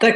Tak 0.00 0.14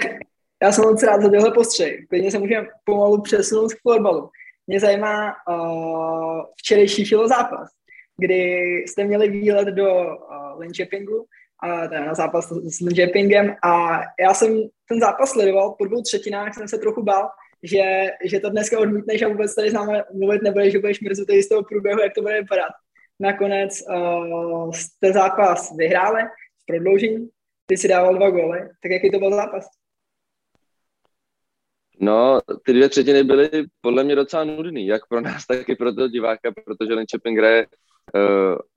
já 0.62 0.72
jsem 0.72 0.84
moc 0.84 1.02
rád 1.02 1.22
za 1.22 1.30
tyhle 1.30 1.52
postřeh. 1.52 2.06
Klidně 2.08 2.30
se 2.30 2.38
můžeme 2.38 2.68
pomalu 2.84 3.22
přesunout 3.22 3.74
k 3.74 3.80
fotbalu. 3.82 4.30
Mě 4.66 4.80
zajímá 4.80 5.34
uh, 5.48 6.42
včerejší 6.56 7.04
filozápas 7.04 7.79
kdy 8.20 8.54
jste 8.86 9.04
měli 9.04 9.28
výlet 9.28 9.68
do 9.68 9.86
uh, 9.86 10.60
Linköpingu 10.60 11.26
a 11.62 11.88
teda 11.88 12.04
na 12.04 12.14
zápas 12.14 12.52
s 12.52 12.80
Linköpingem 12.80 13.56
a 13.62 14.00
já 14.20 14.34
jsem 14.34 14.62
ten 14.88 15.00
zápas 15.00 15.30
sledoval, 15.30 15.74
po 15.78 15.84
dvou 15.84 16.02
třetinách 16.02 16.54
jsem 16.54 16.68
se 16.68 16.78
trochu 16.78 17.02
bál, 17.02 17.28
že, 17.62 18.10
že 18.24 18.40
to 18.40 18.50
dneska 18.50 18.78
odmítneš 18.78 19.22
a 19.22 19.28
vůbec 19.28 19.54
tady 19.54 19.70
s 19.70 19.72
námi 19.72 19.98
mluvit 20.14 20.42
nebudeš, 20.42 20.72
že 20.72 20.78
budeš 20.78 21.00
mrzutý 21.00 21.42
z 21.42 21.48
toho 21.48 21.62
průběhu, 21.62 22.00
jak 22.00 22.14
to 22.14 22.22
bude 22.22 22.40
vypadat. 22.40 22.72
Nakonec 23.20 23.82
uh, 23.88 24.72
jste 24.72 25.12
zápas 25.12 25.76
vyhráli 25.76 26.22
v 26.62 26.66
prodloužení, 26.66 27.28
ty 27.66 27.76
si 27.76 27.88
dával 27.88 28.14
dva 28.14 28.30
góly, 28.30 28.60
tak 28.82 28.92
jaký 28.92 29.10
to 29.10 29.18
byl 29.18 29.34
zápas? 29.34 29.66
No, 32.02 32.40
ty 32.64 32.72
dvě 32.72 32.88
třetiny 32.88 33.24
byly 33.24 33.50
podle 33.80 34.04
mě 34.04 34.16
docela 34.16 34.44
nudný, 34.44 34.86
jak 34.86 35.06
pro 35.08 35.20
nás, 35.20 35.46
tak 35.46 35.68
i 35.68 35.76
pro 35.76 35.94
toho 35.94 36.08
diváka, 36.08 36.52
protože 36.64 36.94
Linköping 36.94 37.38
hraje 37.38 37.66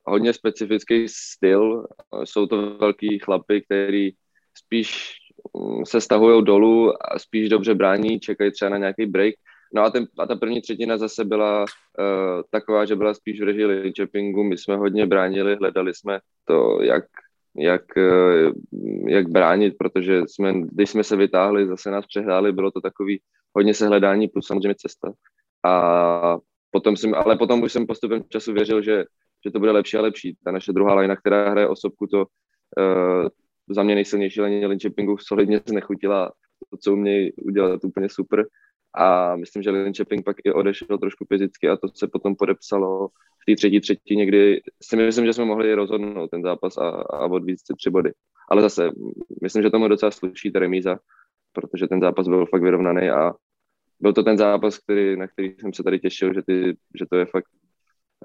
hodně 0.04 0.32
specifický 0.32 1.08
styl. 1.08 1.86
Jsou 2.24 2.46
to 2.46 2.76
velký 2.76 3.18
chlapy, 3.18 3.62
který 3.62 4.10
spíš 4.58 5.14
um, 5.52 5.86
se 5.86 6.00
stahují 6.00 6.44
dolů 6.44 6.92
a 7.12 7.18
spíš 7.18 7.48
dobře 7.48 7.74
brání, 7.74 8.20
čekají 8.20 8.52
třeba 8.52 8.68
na 8.68 8.78
nějaký 8.78 9.06
break. 9.06 9.34
No 9.74 9.82
a, 9.82 9.90
ten, 9.90 10.06
a 10.18 10.26
ta 10.26 10.36
první 10.36 10.60
třetina 10.60 10.96
zase 10.96 11.24
byla 11.24 11.60
uh, 11.60 11.66
taková, 12.50 12.84
že 12.84 12.96
byla 12.96 13.14
spíš 13.14 13.40
v 13.40 13.44
režii 13.44 13.64
Linköpingu. 13.64 14.44
My 14.44 14.58
jsme 14.58 14.76
hodně 14.76 15.06
bránili, 15.06 15.56
hledali 15.56 15.94
jsme 15.94 16.20
to, 16.44 16.82
jak, 16.82 17.04
jak, 17.56 17.82
uh, 17.96 18.52
jak 19.08 19.28
bránit, 19.28 19.74
protože 19.78 20.22
jsme, 20.26 20.52
když 20.60 20.90
jsme 20.90 21.04
se 21.04 21.16
vytáhli, 21.16 21.66
zase 21.66 21.90
nás 21.90 22.06
přehráli, 22.06 22.52
bylo 22.52 22.70
to 22.70 22.80
takový 22.80 23.20
hodně 23.56 23.74
se 23.74 23.86
hledání 23.86 24.28
plus 24.28 24.46
samozřejmě 24.46 24.74
cesta. 24.74 25.12
A 25.64 26.38
potom 26.74 26.96
jsem, 26.96 27.14
ale 27.14 27.36
potom 27.38 27.62
už 27.62 27.72
jsem 27.72 27.86
postupem 27.86 28.22
času 28.28 28.52
věřil, 28.52 28.82
že 28.82 29.04
že 29.44 29.50
to 29.50 29.58
bude 29.58 29.70
lepší 29.70 29.96
a 29.96 30.00
lepší. 30.00 30.36
Ta 30.44 30.50
naše 30.50 30.72
druhá 30.72 30.94
lajna, 30.94 31.16
která 31.16 31.50
hraje 31.50 31.68
osobku, 31.68 32.06
to 32.06 32.18
uh, 32.18 33.28
za 33.68 33.82
mě 33.82 33.94
nejsilnější 33.94 34.40
lajně 34.40 34.66
Linköpingu 34.66 35.16
solidně 35.18 35.60
znechutila 35.68 36.32
to, 36.70 36.76
co 36.76 36.92
umějí 36.92 37.32
udělat 37.32 37.84
úplně 37.84 38.08
super. 38.08 38.46
A 38.96 39.36
myslím, 39.36 39.62
že 39.62 39.70
Linköping 39.70 40.24
pak 40.24 40.36
i 40.44 40.52
odešel 40.52 40.98
trošku 40.98 41.24
fyzicky 41.28 41.68
a 41.68 41.76
to 41.76 41.88
se 41.94 42.08
potom 42.08 42.36
podepsalo 42.36 43.08
v 43.08 43.44
té 43.46 43.56
třetí 43.56 43.80
třetí 43.80 44.26
kdy 44.26 44.60
si 44.82 44.96
myslím, 44.96 45.26
že 45.26 45.32
jsme 45.32 45.44
mohli 45.44 45.74
rozhodnout 45.74 46.30
ten 46.30 46.42
zápas 46.42 46.78
a, 46.78 46.88
a 46.88 47.26
odvíct 47.26 47.76
tři 47.78 47.90
body. 47.90 48.12
Ale 48.50 48.62
zase, 48.62 48.90
myslím, 49.42 49.62
že 49.62 49.70
tomu 49.70 49.88
docela 49.88 50.10
sluší 50.10 50.52
ta 50.52 50.58
remíza, 50.58 50.98
protože 51.52 51.86
ten 51.86 52.00
zápas 52.00 52.28
byl 52.28 52.46
fakt 52.46 52.62
vyrovnaný 52.62 53.10
a 53.10 53.32
byl 54.00 54.12
to 54.12 54.22
ten 54.22 54.38
zápas, 54.38 54.78
který, 54.78 55.16
na 55.16 55.28
který 55.28 55.54
jsem 55.60 55.72
se 55.72 55.82
tady 55.82 55.98
těšil, 56.00 56.34
že, 56.34 56.42
ty, 56.42 56.76
že 56.98 57.06
to 57.10 57.16
je 57.16 57.26
fakt 57.26 57.46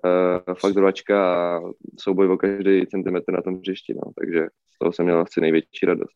uh, 0.06 0.56
fakt 0.56 0.76
rvačka 0.76 1.36
a 1.56 1.62
souboj 2.00 2.32
o 2.32 2.38
každý 2.38 2.88
centimetr 2.88 3.32
na 3.32 3.42
tom 3.42 3.56
hřišti, 3.56 3.94
no. 3.94 4.12
takže 4.20 4.48
z 4.76 4.78
toho 4.80 4.94
jsem 4.94 5.06
měl 5.06 5.20
asi 5.20 5.42
největší 5.42 5.86
radost. 5.86 6.16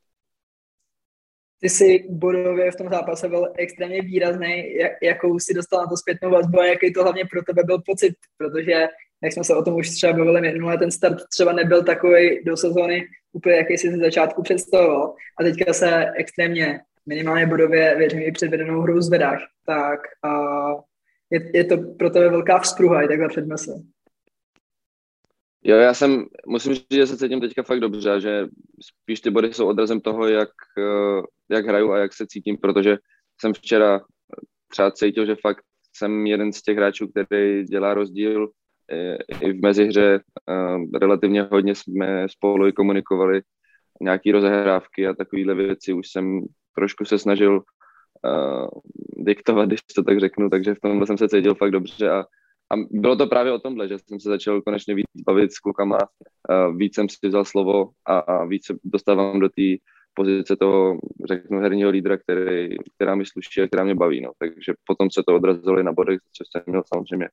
Ty 1.59 1.69
jsi 1.69 2.05
bodově 2.09 2.71
v 2.71 2.75
tom 2.75 2.89
zápase 2.89 3.29
byl 3.29 3.53
extrémně 3.57 4.01
výrazný, 4.01 4.75
jak, 4.75 4.91
jakou 5.01 5.39
si 5.39 5.53
dostal 5.53 5.81
na 5.81 5.87
to 5.87 5.97
zpětnou 5.97 6.31
vazbu 6.31 6.59
a 6.59 6.65
jaký 6.65 6.93
to 6.93 7.03
hlavně 7.03 7.23
pro 7.31 7.41
tebe 7.43 7.63
byl 7.65 7.81
pocit, 7.85 8.13
protože 8.37 8.87
jak 9.23 9.33
jsme 9.33 9.43
se 9.43 9.55
o 9.55 9.63
tom 9.63 9.75
už 9.75 9.89
třeba 9.89 10.13
bavili 10.13 10.41
minule, 10.41 10.77
ten 10.77 10.91
start 10.91 11.17
třeba 11.33 11.53
nebyl 11.53 11.83
takový 11.83 12.43
do 12.43 12.57
sezóny 12.57 13.07
úplně, 13.33 13.55
jaký 13.55 13.77
si 13.77 13.91
ze 13.91 13.97
začátku 13.97 14.43
představoval 14.43 15.15
a 15.39 15.43
teďka 15.43 15.73
se 15.73 16.05
extrémně 16.15 16.79
minimálně 17.05 17.47
bodově, 17.47 17.95
věřím, 17.97 18.21
i 18.21 18.31
předvedenou 18.31 18.81
hru 18.81 19.01
zvedáš, 19.01 19.41
tak 19.65 19.99
uh, 20.25 20.81
je, 21.29 21.57
je 21.57 21.63
to 21.63 21.77
pro 21.77 22.09
tebe 22.09 22.29
velká 22.29 22.59
vzpruha 22.59 23.01
i 23.01 23.07
takhle 23.07 23.29
před 23.29 23.47
mesem. 23.47 23.93
Jo, 25.65 25.77
já 25.77 25.93
jsem, 25.93 26.25
musím 26.47 26.73
říct, 26.73 26.85
že 26.91 27.07
se 27.07 27.17
cítím 27.17 27.41
teďka 27.41 27.63
fakt 27.63 27.79
dobře, 27.79 28.21
že 28.21 28.47
spíš 28.81 29.21
ty 29.21 29.29
body 29.29 29.53
jsou 29.53 29.67
odrazem 29.67 30.01
toho, 30.01 30.27
jak, 30.27 30.49
eh, 30.77 31.21
jak 31.49 31.65
hraju 31.65 31.91
a 31.91 31.97
jak 31.97 32.13
se 32.13 32.27
cítím, 32.27 32.57
protože 32.57 32.97
jsem 33.41 33.53
včera 33.53 34.01
třeba 34.67 34.91
cítil, 34.91 35.25
že 35.25 35.35
fakt 35.41 35.63
jsem 35.95 36.27
jeden 36.27 36.53
z 36.53 36.61
těch 36.61 36.77
hráčů, 36.77 37.07
který 37.07 37.63
dělá 37.63 37.93
rozdíl 37.93 38.49
eh, 38.91 39.17
i 39.41 39.53
v 39.53 39.61
mezihře. 39.61 40.19
Eh, 40.49 40.99
relativně 40.99 41.41
hodně 41.41 41.75
jsme 41.75 42.29
spolu 42.29 42.71
komunikovali 42.71 43.41
nějaký 44.01 44.31
rozehrávky 44.31 45.07
a 45.07 45.13
takovéhle 45.13 45.55
věci. 45.55 45.93
Už 45.93 46.07
jsem 46.07 46.41
trošku 46.75 47.05
se 47.05 47.19
snažil 47.19 47.53
uh, 47.55 48.67
diktovat, 49.25 49.67
když 49.67 49.81
to 49.95 50.03
tak 50.03 50.19
řeknu, 50.19 50.49
takže 50.49 50.73
v 50.73 50.79
tomhle 50.79 51.07
jsem 51.07 51.17
se 51.17 51.29
cítil 51.29 51.55
fakt 51.55 51.71
dobře 51.71 52.09
a, 52.09 52.19
a 52.69 52.75
bylo 52.91 53.15
to 53.15 53.27
právě 53.27 53.51
o 53.51 53.59
tomhle, 53.59 53.87
že 53.87 53.97
jsem 53.99 54.19
se 54.19 54.29
začal 54.29 54.61
konečně 54.61 54.95
víc 54.95 55.05
bavit 55.27 55.53
s 55.53 55.59
klukama, 55.59 55.97
uh, 55.97 56.77
víc 56.77 56.95
jsem 56.95 57.09
si 57.09 57.27
vzal 57.27 57.45
slovo 57.45 57.89
a, 58.05 58.19
a 58.19 58.45
víc 58.45 58.65
se 58.65 58.73
dostávám 58.83 59.39
do 59.39 59.49
té 59.49 59.75
pozice 60.13 60.55
toho, 60.55 60.97
řeknu, 61.27 61.59
herního 61.59 61.89
lídra, 61.89 62.17
který, 62.17 62.69
která 62.95 63.15
mi 63.15 63.25
sluší 63.25 63.61
a 63.61 63.67
která 63.67 63.83
mě 63.83 63.95
baví. 63.95 64.21
No. 64.21 64.31
Takže 64.39 64.73
potom 64.85 65.11
se 65.11 65.23
to 65.27 65.35
odrazilo 65.35 65.83
na 65.83 65.91
bodech, 65.91 66.19
což 66.37 66.47
jsem 66.51 66.61
měl 66.65 66.83
samozřejmě 66.93 67.29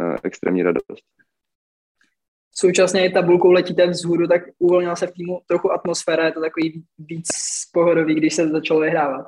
uh, 0.00 0.16
extrémní 0.22 0.62
radost. 0.62 1.02
Současně 2.58 3.10
tabulkou 3.10 3.50
letíte 3.50 3.86
vzhůru, 3.86 4.26
tak 4.26 4.42
uvolnila 4.58 4.96
se 4.96 5.06
v 5.06 5.12
týmu 5.12 5.40
trochu 5.46 5.72
atmosféra, 5.72 6.26
je 6.26 6.32
to 6.32 6.40
takový 6.40 6.84
víc 6.98 7.28
pohodový, 7.72 8.14
když 8.14 8.34
se 8.34 8.48
začalo 8.48 8.80
vyhrávat. 8.80 9.26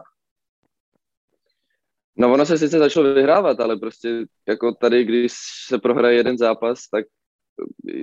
No 2.16 2.32
ono 2.32 2.46
se 2.46 2.58
sice 2.58 2.78
začalo 2.78 3.14
vyhrávat, 3.14 3.60
ale 3.60 3.76
prostě 3.76 4.24
jako 4.48 4.74
tady, 4.74 5.04
když 5.04 5.32
se 5.66 5.78
prohraje 5.78 6.16
jeden 6.16 6.38
zápas, 6.38 6.78
tak 6.90 7.04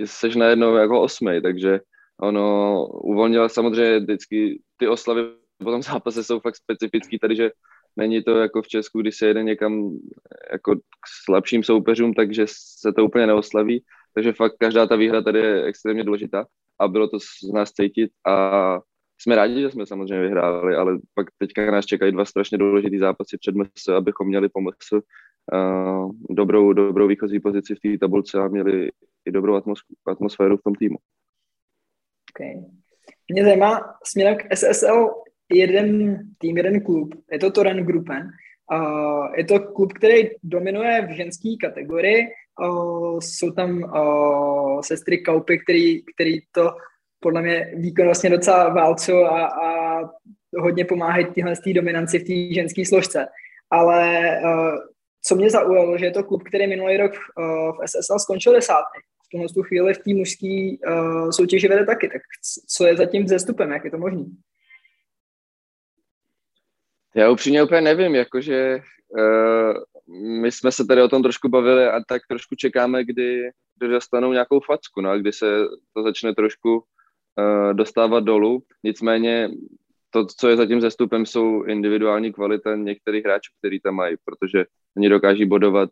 seš 0.04 0.36
najednou 0.36 0.74
jako 0.74 1.02
osmej, 1.02 1.42
takže 1.42 1.80
ono 2.20 2.86
uvolnila 2.86 3.48
samozřejmě 3.48 3.98
vždycky 3.98 4.62
ty 4.76 4.88
oslavy 4.88 5.22
po 5.58 5.70
tom 5.70 5.82
zápase 5.82 6.24
jsou 6.24 6.40
fakt 6.40 6.56
specifický 6.56 7.18
tady, 7.18 7.36
že 7.36 7.50
není 7.96 8.22
to 8.22 8.38
jako 8.38 8.62
v 8.62 8.68
Česku, 8.68 9.00
když 9.00 9.16
se 9.16 9.26
jede 9.26 9.42
někam 9.42 9.98
jako 10.52 10.76
k 10.76 11.06
slabším 11.24 11.62
soupeřům, 11.62 12.14
takže 12.14 12.44
se 12.80 12.92
to 12.92 13.04
úplně 13.04 13.26
neoslaví, 13.26 13.84
takže 14.16 14.32
fakt 14.32 14.56
každá 14.58 14.86
ta 14.86 14.96
výhra 14.96 15.22
tady 15.22 15.38
je 15.38 15.64
extrémně 15.64 16.04
důležitá 16.04 16.46
a 16.80 16.88
bylo 16.88 17.08
to 17.08 17.20
z 17.20 17.52
nás 17.54 17.72
cítit 17.72 18.10
a 18.26 18.80
jsme 19.20 19.36
rádi, 19.36 19.60
že 19.60 19.70
jsme 19.70 19.86
samozřejmě 19.86 20.20
vyhráli, 20.20 20.74
ale 20.74 20.98
pak 21.14 21.26
teďka 21.38 21.70
nás 21.70 21.86
čekají 21.86 22.12
dva 22.12 22.24
strašně 22.24 22.58
důležitý 22.58 22.98
zápasy 22.98 23.38
před 23.38 23.54
MS, 23.54 23.88
abychom 23.96 24.26
měli 24.26 24.48
pomoc 24.48 24.74
uh, 24.92 26.10
dobrou, 26.30 26.72
dobrou 26.72 27.06
výchozí 27.06 27.40
pozici 27.40 27.74
v 27.74 27.80
té 27.80 27.98
tabulce 27.98 28.38
a 28.38 28.48
měli 28.48 28.90
i 29.24 29.32
dobrou 29.32 29.62
atmosféru 30.06 30.56
v 30.56 30.62
tom 30.62 30.74
týmu. 30.74 30.96
Okay. 32.34 32.54
Mě 33.32 33.44
zajímá 33.44 33.80
směrem 34.04 34.36
k 34.36 34.56
SSL 34.56 35.10
jeden 35.52 36.18
tým, 36.38 36.56
jeden 36.56 36.80
klub. 36.80 37.14
Je 37.32 37.38
to 37.38 37.50
Toren 37.50 37.84
Gruppen. 37.84 38.30
Je 39.36 39.44
to 39.44 39.60
klub, 39.60 39.92
který 39.92 40.30
dominuje 40.42 41.06
v 41.06 41.16
ženské 41.16 41.48
kategorii. 41.60 42.26
Jsou 43.20 43.50
tam 43.50 43.92
sestry 44.80 45.18
Kaupy, 45.18 45.58
který, 45.58 46.02
který 46.14 46.40
to 46.52 46.70
podle 47.20 47.42
mě 47.42 47.72
výkonnostně 47.76 48.30
docela 48.30 48.68
válcu 48.68 49.16
a, 49.16 49.46
a 49.46 50.00
hodně 50.58 50.84
pomáhají 50.84 51.26
téhle 51.26 51.54
dominanci 51.74 52.18
v 52.18 52.24
té 52.24 52.54
ženské 52.54 52.86
složce. 52.86 53.26
Ale 53.70 54.30
co 55.26 55.34
mě 55.34 55.50
zaujalo, 55.50 55.98
že 55.98 56.04
je 56.04 56.10
to 56.10 56.24
klub, 56.24 56.42
který 56.42 56.66
minulý 56.66 56.96
rok 56.96 57.12
uh, 57.12 57.72
v 57.72 57.88
SSL 57.88 58.18
skončil 58.18 58.52
desátý. 58.52 58.98
V 59.50 59.54
tu 59.54 59.62
chvíli 59.62 59.94
v 59.94 59.98
té 59.98 60.14
mužské 60.14 60.76
soutěži 61.30 61.68
vede 61.68 61.86
taky. 61.86 62.08
Tak 62.08 62.22
co 62.68 62.86
je 62.86 62.96
zatím 62.96 63.24
vzestupem, 63.24 63.70
jak 63.70 63.84
je 63.84 63.90
to 63.90 63.98
možné? 63.98 64.24
Já 67.16 67.30
upřímně 67.30 67.62
úplně 67.62 67.80
nevím, 67.80 68.14
jakože 68.14 68.80
uh, 69.08 69.72
my 70.40 70.52
jsme 70.52 70.72
se 70.72 70.86
tady 70.86 71.02
o 71.02 71.08
tom 71.08 71.22
trošku 71.22 71.48
bavili 71.48 71.86
a 71.86 72.00
tak 72.08 72.22
trošku 72.28 72.54
čekáme, 72.54 73.04
kdy, 73.04 73.50
kdy 73.78 73.88
dostanou 73.88 74.32
nějakou 74.32 74.60
facku, 74.60 75.00
no 75.00 75.10
a 75.10 75.16
kdy 75.16 75.32
se 75.32 75.46
to 75.94 76.02
začne 76.02 76.34
trošku 76.34 76.76
uh, 76.76 77.74
dostávat 77.74 78.24
dolů. 78.24 78.62
Nicméně 78.84 79.50
to, 80.10 80.26
co 80.26 80.48
je 80.48 80.56
zatím 80.56 80.80
zestupem, 80.80 81.26
jsou 81.26 81.62
individuální 81.62 82.32
kvalita 82.32 82.76
některých 82.76 83.24
hráčů, 83.24 83.52
který 83.58 83.80
tam 83.80 83.94
mají, 83.94 84.16
protože 84.24 84.64
oni 84.96 85.08
dokáží 85.08 85.44
bodovat 85.44 85.90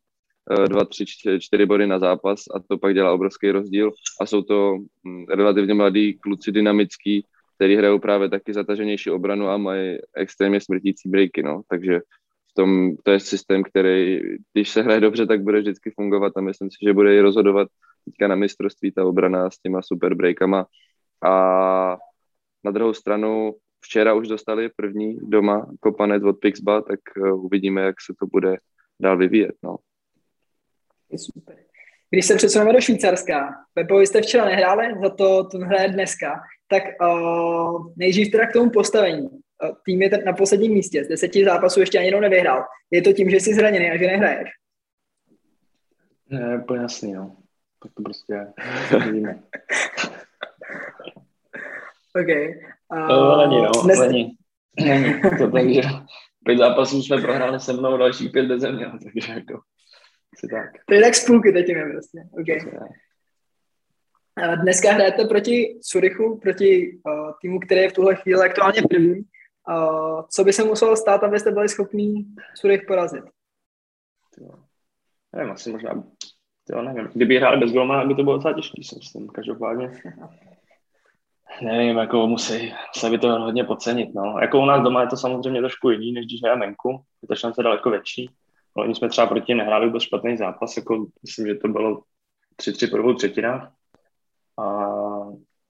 uh, 0.59 0.65
dva, 0.65 0.85
tři, 0.85 1.05
čtyři 1.39 1.67
body 1.67 1.87
na 1.87 1.99
zápas 1.99 2.41
a 2.55 2.61
to 2.69 2.79
pak 2.79 2.95
dělá 2.95 3.13
obrovský 3.13 3.51
rozdíl 3.51 3.93
a 4.21 4.27
jsou 4.27 4.43
to 4.43 4.73
um, 4.73 5.27
relativně 5.29 5.75
mladí 5.75 6.19
kluci 6.19 6.53
dynamický, 6.53 7.27
který 7.55 7.77
hrajou 7.77 7.99
právě 7.99 8.29
taky 8.29 8.55
zataženější 8.55 9.11
obranu 9.11 9.49
a 9.49 9.57
mají 9.57 9.99
extrémně 10.17 10.61
smrtící 10.61 11.09
breaky, 11.09 11.43
no. 11.43 11.63
Takže 11.69 12.01
v 12.51 12.55
tom, 12.55 12.97
to 13.03 13.11
je 13.11 13.21
systém, 13.21 13.63
který, 13.63 14.21
když 14.53 14.71
se 14.71 14.83
hraje 14.83 15.01
dobře, 15.01 15.27
tak 15.27 15.43
bude 15.43 15.61
vždycky 15.61 15.91
fungovat 15.91 16.33
a 16.37 16.41
myslím 16.41 16.71
si, 16.71 16.77
že 16.83 16.93
bude 16.93 17.17
i 17.17 17.21
rozhodovat 17.21 17.69
teďka 18.05 18.29
na 18.29 18.35
mistrovství 18.35 18.93
ta 18.93 19.05
obrana 19.05 19.51
s 19.51 19.59
těma 19.59 19.83
super 19.83 20.15
breakama. 20.15 20.67
A 21.25 21.97
na 22.65 22.71
druhou 22.71 22.95
stranu 22.95 23.55
včera 23.81 24.15
už 24.15 24.29
dostali 24.29 24.71
první 24.77 25.17
doma 25.23 25.67
kopanec 25.81 26.23
od 26.25 26.33
Pixba, 26.33 26.81
tak 26.81 27.01
eh, 27.17 27.33
uvidíme, 27.33 27.81
jak 27.81 27.95
se 28.07 28.15
to 28.21 28.27
bude 28.27 28.57
dál 29.01 29.19
vyvíjet, 29.19 29.55
no. 29.63 29.77
Je 31.11 31.19
super. 31.19 31.57
Když 32.11 32.27
se 32.27 32.37
přesuneme 32.37 32.73
do 32.73 32.81
Švýcarska, 32.81 33.49
Pepo, 33.75 33.99
vy 33.99 34.07
jste 34.07 34.23
včera 34.23 34.45
nehráli, 34.45 34.95
za 35.03 35.11
to 35.11 35.45
to 35.45 35.59
hraje 35.59 35.89
dneska 35.89 36.41
tak 36.69 36.83
uh, 37.01 37.93
nejdřív 37.97 38.31
teda 38.31 38.47
k 38.47 38.53
tomu 38.53 38.71
postavení. 38.71 39.23
Uh, 39.23 39.39
tým 39.85 40.03
je 40.03 40.11
na 40.25 40.33
posledním 40.33 40.73
místě, 40.73 41.05
z 41.05 41.09
deseti 41.09 41.45
zápasů 41.45 41.81
ještě 41.81 41.99
ani 41.99 42.07
jednou 42.07 42.21
nevyhrál. 42.21 42.65
Je 42.91 43.03
to 43.03 43.13
tím, 43.13 43.31
že 43.31 43.37
jsi 43.37 43.55
zraněný 43.55 43.91
a 43.91 43.97
že 43.97 44.07
nehraješ? 44.07 44.49
Ne, 46.31 46.59
úplně 46.63 46.81
jasný, 46.81 47.13
no. 47.13 47.37
Tak 47.83 47.93
to 47.95 48.03
prostě 48.03 48.47
vidíme. 49.07 49.35
OK. 52.17 52.29
Uh, 52.93 53.09
to 53.09 53.47
není, 53.47 53.63
no, 53.63 53.71
dnes... 53.85 53.99
není. 53.99 54.37
Není. 54.81 55.21
To 55.39 55.51
tak, 55.51 55.69
že 55.69 55.83
pět 56.45 56.59
zápasů 56.59 57.03
jsme 57.03 57.21
prohráli 57.23 57.61
se 57.61 57.73
mnou, 57.73 57.97
další 57.97 58.29
pět 58.29 58.47
bez 58.47 58.61
země, 58.61 58.87
takže 59.03 59.33
jako, 59.33 59.61
tak. 60.51 60.71
To 60.89 60.95
je 60.95 61.03
tak 61.03 61.15
z 61.15 61.27
půlky 61.27 61.53
teď 61.53 61.69
je 61.69 61.91
prostě. 61.93 62.19
Okay. 62.41 62.61
Dneska 64.63 64.93
hrajete 64.93 65.25
proti 65.25 65.79
Surichu, 65.83 66.39
proti 66.43 67.01
uh, 67.07 67.33
týmu, 67.41 67.61
který 67.61 67.81
je 67.81 67.91
v 67.91 67.93
tuhle 67.93 68.15
chvíli 68.15 68.41
aktuálně 68.41 68.83
první. 68.91 69.23
Uh, 69.69 70.23
co 70.31 70.45
by 70.45 70.53
se 70.53 70.65
muselo 70.65 70.97
stát, 70.97 71.25
abyste 71.25 71.51
byli 71.51 71.69
schopni 71.69 72.25
Surich 72.55 72.83
porazit? 72.89 73.25
Nevím, 75.33 75.53
asi 75.53 75.73
možná, 75.73 76.05
jo, 76.71 76.83
nevím. 76.83 77.09
Kdyby 77.15 77.37
hráli 77.37 77.61
bez 77.61 77.73
golmana, 77.73 78.05
by 78.05 78.15
to 78.15 78.23
bylo 78.23 78.37
docela 78.37 78.55
těžké, 78.55 78.83
si 78.83 78.97
myslím, 78.97 79.29
každopádně. 79.29 79.91
Nevím, 81.63 81.97
jako 81.97 82.27
musí 82.27 82.75
se 82.97 83.11
by 83.11 83.19
to 83.19 83.29
hodně 83.29 83.65
podcenit, 83.65 84.15
no. 84.15 84.39
Jako 84.41 84.61
u 84.61 84.65
nás 84.65 84.83
doma 84.83 85.01
je 85.01 85.07
to 85.09 85.17
samozřejmě 85.17 85.61
trošku 85.61 85.91
jiný, 85.91 86.13
než 86.13 86.27
když 86.27 86.43
hrajeme 86.43 86.67
venku, 86.67 87.01
je 87.23 87.29
to 87.29 87.35
šance 87.35 87.63
daleko 87.63 87.91
větší. 87.91 88.31
Oni 88.77 88.95
jsme 88.95 89.09
třeba 89.09 89.27
proti 89.27 89.55
nehráli 89.55 89.87
vůbec 89.87 90.03
špatný 90.03 90.37
zápas, 90.37 90.77
jako 90.77 91.07
myslím, 91.23 91.47
že 91.47 91.55
to 91.55 91.69
bylo 91.69 92.03
3-3 92.63 92.91
prvou 92.91 93.15
třetina, 93.15 93.73
a, 94.59 94.91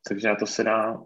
takže 0.09 0.29
na 0.29 0.37
to 0.37 0.47
se 0.47 0.64
dá 0.64 1.03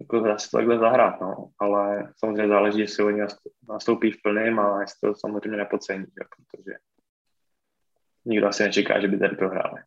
jako 0.00 0.20
zase 0.20 0.50
takhle 0.50 0.78
zahrát, 0.78 1.20
no. 1.20 1.50
ale 1.58 2.12
samozřejmě 2.16 2.48
záleží, 2.48 2.80
jestli 2.80 3.04
oni 3.04 3.20
nastoupí 3.68 4.10
v 4.10 4.22
plném 4.22 4.58
a 4.58 4.80
jestli 4.80 5.08
to 5.08 5.14
samozřejmě 5.14 5.56
nepocení, 5.56 6.04
protože 6.04 6.76
nikdo 8.24 8.48
asi 8.48 8.62
nečeká, 8.62 9.00
že 9.00 9.08
by 9.08 9.18
tady 9.18 9.36
prohráli. 9.36 9.80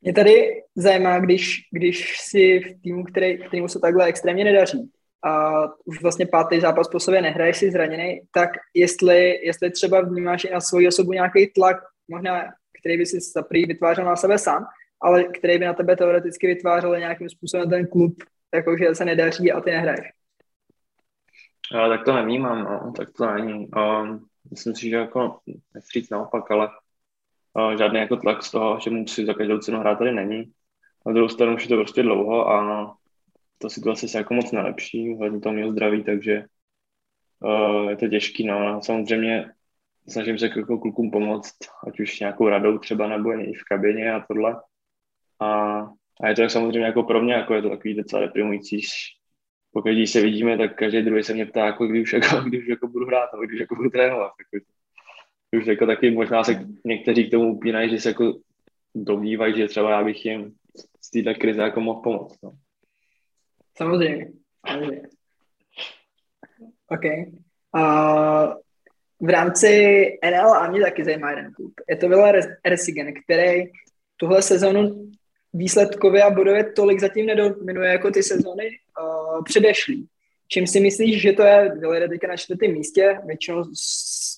Mě 0.00 0.12
tady 0.12 0.62
zajímá, 0.76 1.18
když, 1.18 1.68
když 1.72 2.18
si 2.20 2.60
v 2.60 2.82
týmu, 2.82 3.04
který, 3.04 3.38
kterýmu 3.38 3.68
se 3.68 3.80
takhle 3.80 4.04
extrémně 4.04 4.44
nedaří, 4.44 4.90
a 5.24 5.62
už 5.84 6.02
vlastně 6.02 6.26
pátý 6.26 6.60
zápas 6.60 6.88
po 6.88 7.00
sobě 7.00 7.22
nehraješ 7.22 7.56
si 7.56 7.70
zraněný, 7.70 8.20
tak 8.32 8.50
jestli, 8.74 9.46
jestli 9.46 9.70
třeba 9.70 10.00
vnímáš 10.00 10.44
i 10.44 10.50
na 10.50 10.60
svoji 10.60 10.88
osobu 10.88 11.12
nějaký 11.12 11.46
tlak, 11.46 11.76
možná, 12.08 12.44
který 12.80 12.96
by 12.96 13.06
si 13.06 13.18
prý 13.48 13.66
vytvářel 13.66 14.04
na 14.04 14.16
sebe 14.16 14.38
sám, 14.38 14.66
ale 15.02 15.24
který 15.24 15.58
by 15.58 15.64
na 15.64 15.74
tebe 15.74 15.96
teoreticky 15.96 16.46
vytvářel 16.46 16.98
nějakým 16.98 17.28
způsobem 17.28 17.70
ten 17.70 17.86
klub, 17.86 18.14
jakože 18.54 18.94
se 18.94 19.04
nedaří 19.04 19.52
a 19.52 19.60
ty 19.60 19.70
nehraješ. 19.70 20.06
Ale 21.74 21.96
tak 21.96 22.04
to 22.04 22.14
nevnímám, 22.14 22.64
no, 22.64 22.92
tak 22.96 23.08
to 23.16 23.26
není. 23.26 23.68
Um, 23.68 24.26
myslím 24.50 24.74
si, 24.74 24.90
že 24.90 24.96
jako 24.96 25.38
nechci 25.74 26.08
naopak, 26.10 26.50
ale 26.50 26.68
uh, 27.54 27.72
žádný 27.78 28.00
jako 28.00 28.16
tlak 28.16 28.42
z 28.42 28.50
toho, 28.50 28.78
že 28.80 28.90
musí 28.90 29.26
za 29.26 29.34
každou 29.34 29.58
cenu 29.58 29.80
hrát 29.80 29.98
tady 29.98 30.12
není. 30.12 30.52
Na 31.06 31.12
druhou 31.12 31.28
stranu 31.28 31.54
už 31.54 31.62
je 31.62 31.68
to 31.68 31.76
prostě 31.76 32.02
dlouho 32.02 32.50
a 32.50 32.96
ta 33.58 33.68
situace 33.68 34.08
se 34.08 34.18
jako 34.18 34.34
moc 34.34 34.52
nelepší, 34.52 35.14
hledně 35.14 35.40
toho 35.40 35.54
mého 35.54 35.72
zdraví, 35.72 36.04
takže 36.04 36.44
uh, 37.40 37.90
je 37.90 37.96
to 37.96 38.08
těžký, 38.08 38.46
no. 38.46 38.82
Samozřejmě 38.82 39.50
snažím 40.08 40.38
se 40.38 40.46
jako 40.46 40.78
klukům 40.78 41.10
pomoct, 41.10 41.56
ať 41.88 42.00
už 42.00 42.20
nějakou 42.20 42.48
radou 42.48 42.78
třeba, 42.78 43.08
nebo 43.08 43.32
i 43.32 43.52
v 43.52 43.64
kabině 43.64 44.12
a 44.12 44.20
tohle. 44.20 44.56
A, 45.40 45.80
a 46.20 46.28
je 46.28 46.34
to 46.34 46.48
samozřejmě 46.48 46.86
jako 46.86 47.02
pro 47.02 47.22
mě, 47.22 47.32
jako 47.32 47.54
je 47.54 47.62
to 47.62 47.70
takový 47.70 47.94
docela 47.94 48.22
deprimující. 48.22 48.80
Pokud 49.72 49.92
když 49.92 50.10
se 50.10 50.20
vidíme, 50.20 50.58
tak 50.58 50.76
každý 50.76 51.02
druhý 51.02 51.22
se 51.22 51.34
mě 51.34 51.46
ptá, 51.46 51.66
jako 51.66 51.86
kdy 51.86 52.02
už 52.02 52.12
jako, 52.12 52.40
kdy 52.48 52.58
už 52.58 52.66
jako 52.68 52.88
budu 52.88 53.06
hrát, 53.06 53.32
nebo 53.32 53.46
když 53.46 53.60
jako 53.60 53.74
budu 53.74 53.90
trénovat. 53.90 54.32
Jako, 54.54 54.66
už 55.56 55.66
jako 55.66 55.86
taky 55.86 56.10
možná 56.10 56.44
se 56.44 56.64
někteří 56.84 57.28
k 57.28 57.30
tomu 57.30 57.54
upínají, 57.54 57.90
že 57.90 58.00
se 58.00 58.08
jako 58.08 58.34
domnívají, 58.94 59.56
že 59.56 59.68
třeba 59.68 59.90
já 59.90 60.04
bych 60.04 60.24
jim 60.24 60.54
z 61.00 61.10
této 61.10 61.40
krize 61.40 61.62
jako 61.62 61.80
mohl 61.80 62.00
pomoct. 62.00 62.42
No. 62.42 62.52
Samozřejmě. 63.76 64.32
Samozřejmě. 64.68 65.02
OK. 66.88 67.04
Uh, 67.74 68.54
v 69.20 69.28
rámci 69.28 70.04
NL 70.30 70.54
a 70.54 70.70
mě 70.70 70.80
taky 70.80 71.04
zajímá 71.04 71.30
jeden 71.30 71.52
klub. 71.52 71.72
Je 71.88 71.96
to 71.96 72.08
Villa 72.08 72.32
Resigen, 72.64 73.14
který 73.24 73.70
tuhle 74.16 74.42
sezonu 74.42 75.10
výsledkově 75.52 76.22
a 76.22 76.30
bodově 76.30 76.72
tolik 76.72 77.00
zatím 77.00 77.26
nedominuje 77.26 77.90
jako 77.90 78.10
ty 78.10 78.22
sezony 78.22 78.68
uh, 78.68 79.44
předešlý. 79.44 80.08
Čím 80.48 80.66
si 80.66 80.80
myslíš, 80.80 81.22
že 81.22 81.32
to 81.32 81.42
je, 81.42 81.72
byli 81.78 82.08
teďka 82.08 82.28
na 82.28 82.36
čtvrtém 82.36 82.72
místě, 82.72 83.20
většinou 83.26 83.64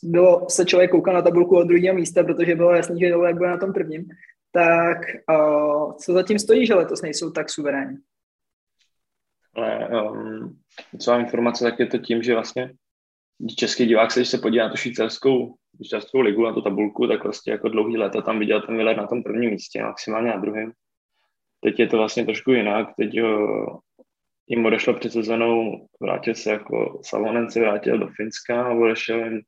bylo, 0.02 0.46
se 0.50 0.64
člověk 0.64 0.90
koukal 0.90 1.14
na 1.14 1.22
tabulku 1.22 1.56
od 1.56 1.64
druhého 1.64 1.94
místa, 1.94 2.24
protože 2.24 2.54
bylo 2.54 2.74
jasný, 2.74 3.00
že 3.00 3.10
dole 3.10 3.34
bude 3.34 3.48
na 3.48 3.56
tom 3.56 3.72
prvním, 3.72 4.08
tak 4.52 4.98
uh, 5.30 5.92
co 5.96 6.12
zatím 6.12 6.38
stojí, 6.38 6.66
že 6.66 6.74
letos 6.74 7.02
nejsou 7.02 7.30
tak 7.30 7.50
suverénní? 7.50 7.96
Ale 9.54 9.88
um, 9.88 10.58
co 10.98 11.10
mám 11.10 11.20
informace, 11.20 11.64
tak 11.64 11.78
je 11.78 11.86
to 11.86 11.98
tím, 11.98 12.22
že 12.22 12.34
vlastně 12.34 12.72
český 13.56 13.86
divák 13.86 14.10
se, 14.10 14.20
když 14.20 14.28
se 14.28 14.38
podívá 14.38 14.64
na 14.64 14.70
tu 14.70 14.76
švýcarskou, 14.76 15.54
švýcarskou 15.76 16.20
ligu, 16.20 16.44
na 16.44 16.52
tu 16.52 16.62
tabulku, 16.62 17.06
tak 17.06 17.24
vlastně 17.24 17.52
jako 17.52 17.68
dlouhý 17.68 17.96
léta 17.96 18.20
tam 18.20 18.38
viděl 18.38 18.62
ten 18.62 18.76
Viller 18.76 18.96
na 18.96 19.06
tom 19.06 19.22
prvním 19.22 19.50
místě, 19.50 19.82
maximálně 19.82 20.30
na 20.30 20.36
druhém 20.36 20.72
teď 21.62 21.80
je 21.80 21.86
to 21.86 21.96
vlastně 21.96 22.24
trošku 22.24 22.50
jinak. 22.50 22.88
Teď 22.96 23.14
jo, 23.14 23.66
jim 24.46 24.66
odešlo 24.66 24.94
před 24.94 25.12
sezónou, 25.12 25.86
vrátil 26.00 26.34
se 26.34 26.50
jako 26.50 27.00
Salonen 27.04 27.50
se 27.50 27.60
vrátil 27.60 27.98
do 27.98 28.08
Finska 28.08 28.64
a 28.64 28.72
odešel 28.72 29.24
jim 29.24 29.40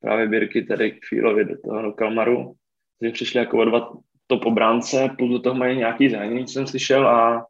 právě 0.00 0.28
Birky 0.28 0.62
tady 0.62 0.92
k 0.92 1.06
Fílovi 1.08 1.44
do 1.44 1.54
toho 1.64 1.82
do 1.82 1.92
Kalmaru. 1.92 2.54
Takže 3.00 3.12
přišli 3.12 3.38
jako 3.40 3.58
o 3.58 3.64
dva 3.64 3.92
top 4.26 4.46
obránce, 4.46 5.10
plus 5.18 5.30
do 5.30 5.38
toho 5.38 5.54
mají 5.54 5.78
nějaký 5.78 6.08
zranění, 6.08 6.46
co 6.46 6.52
jsem 6.52 6.66
slyšel 6.66 7.08
a 7.08 7.46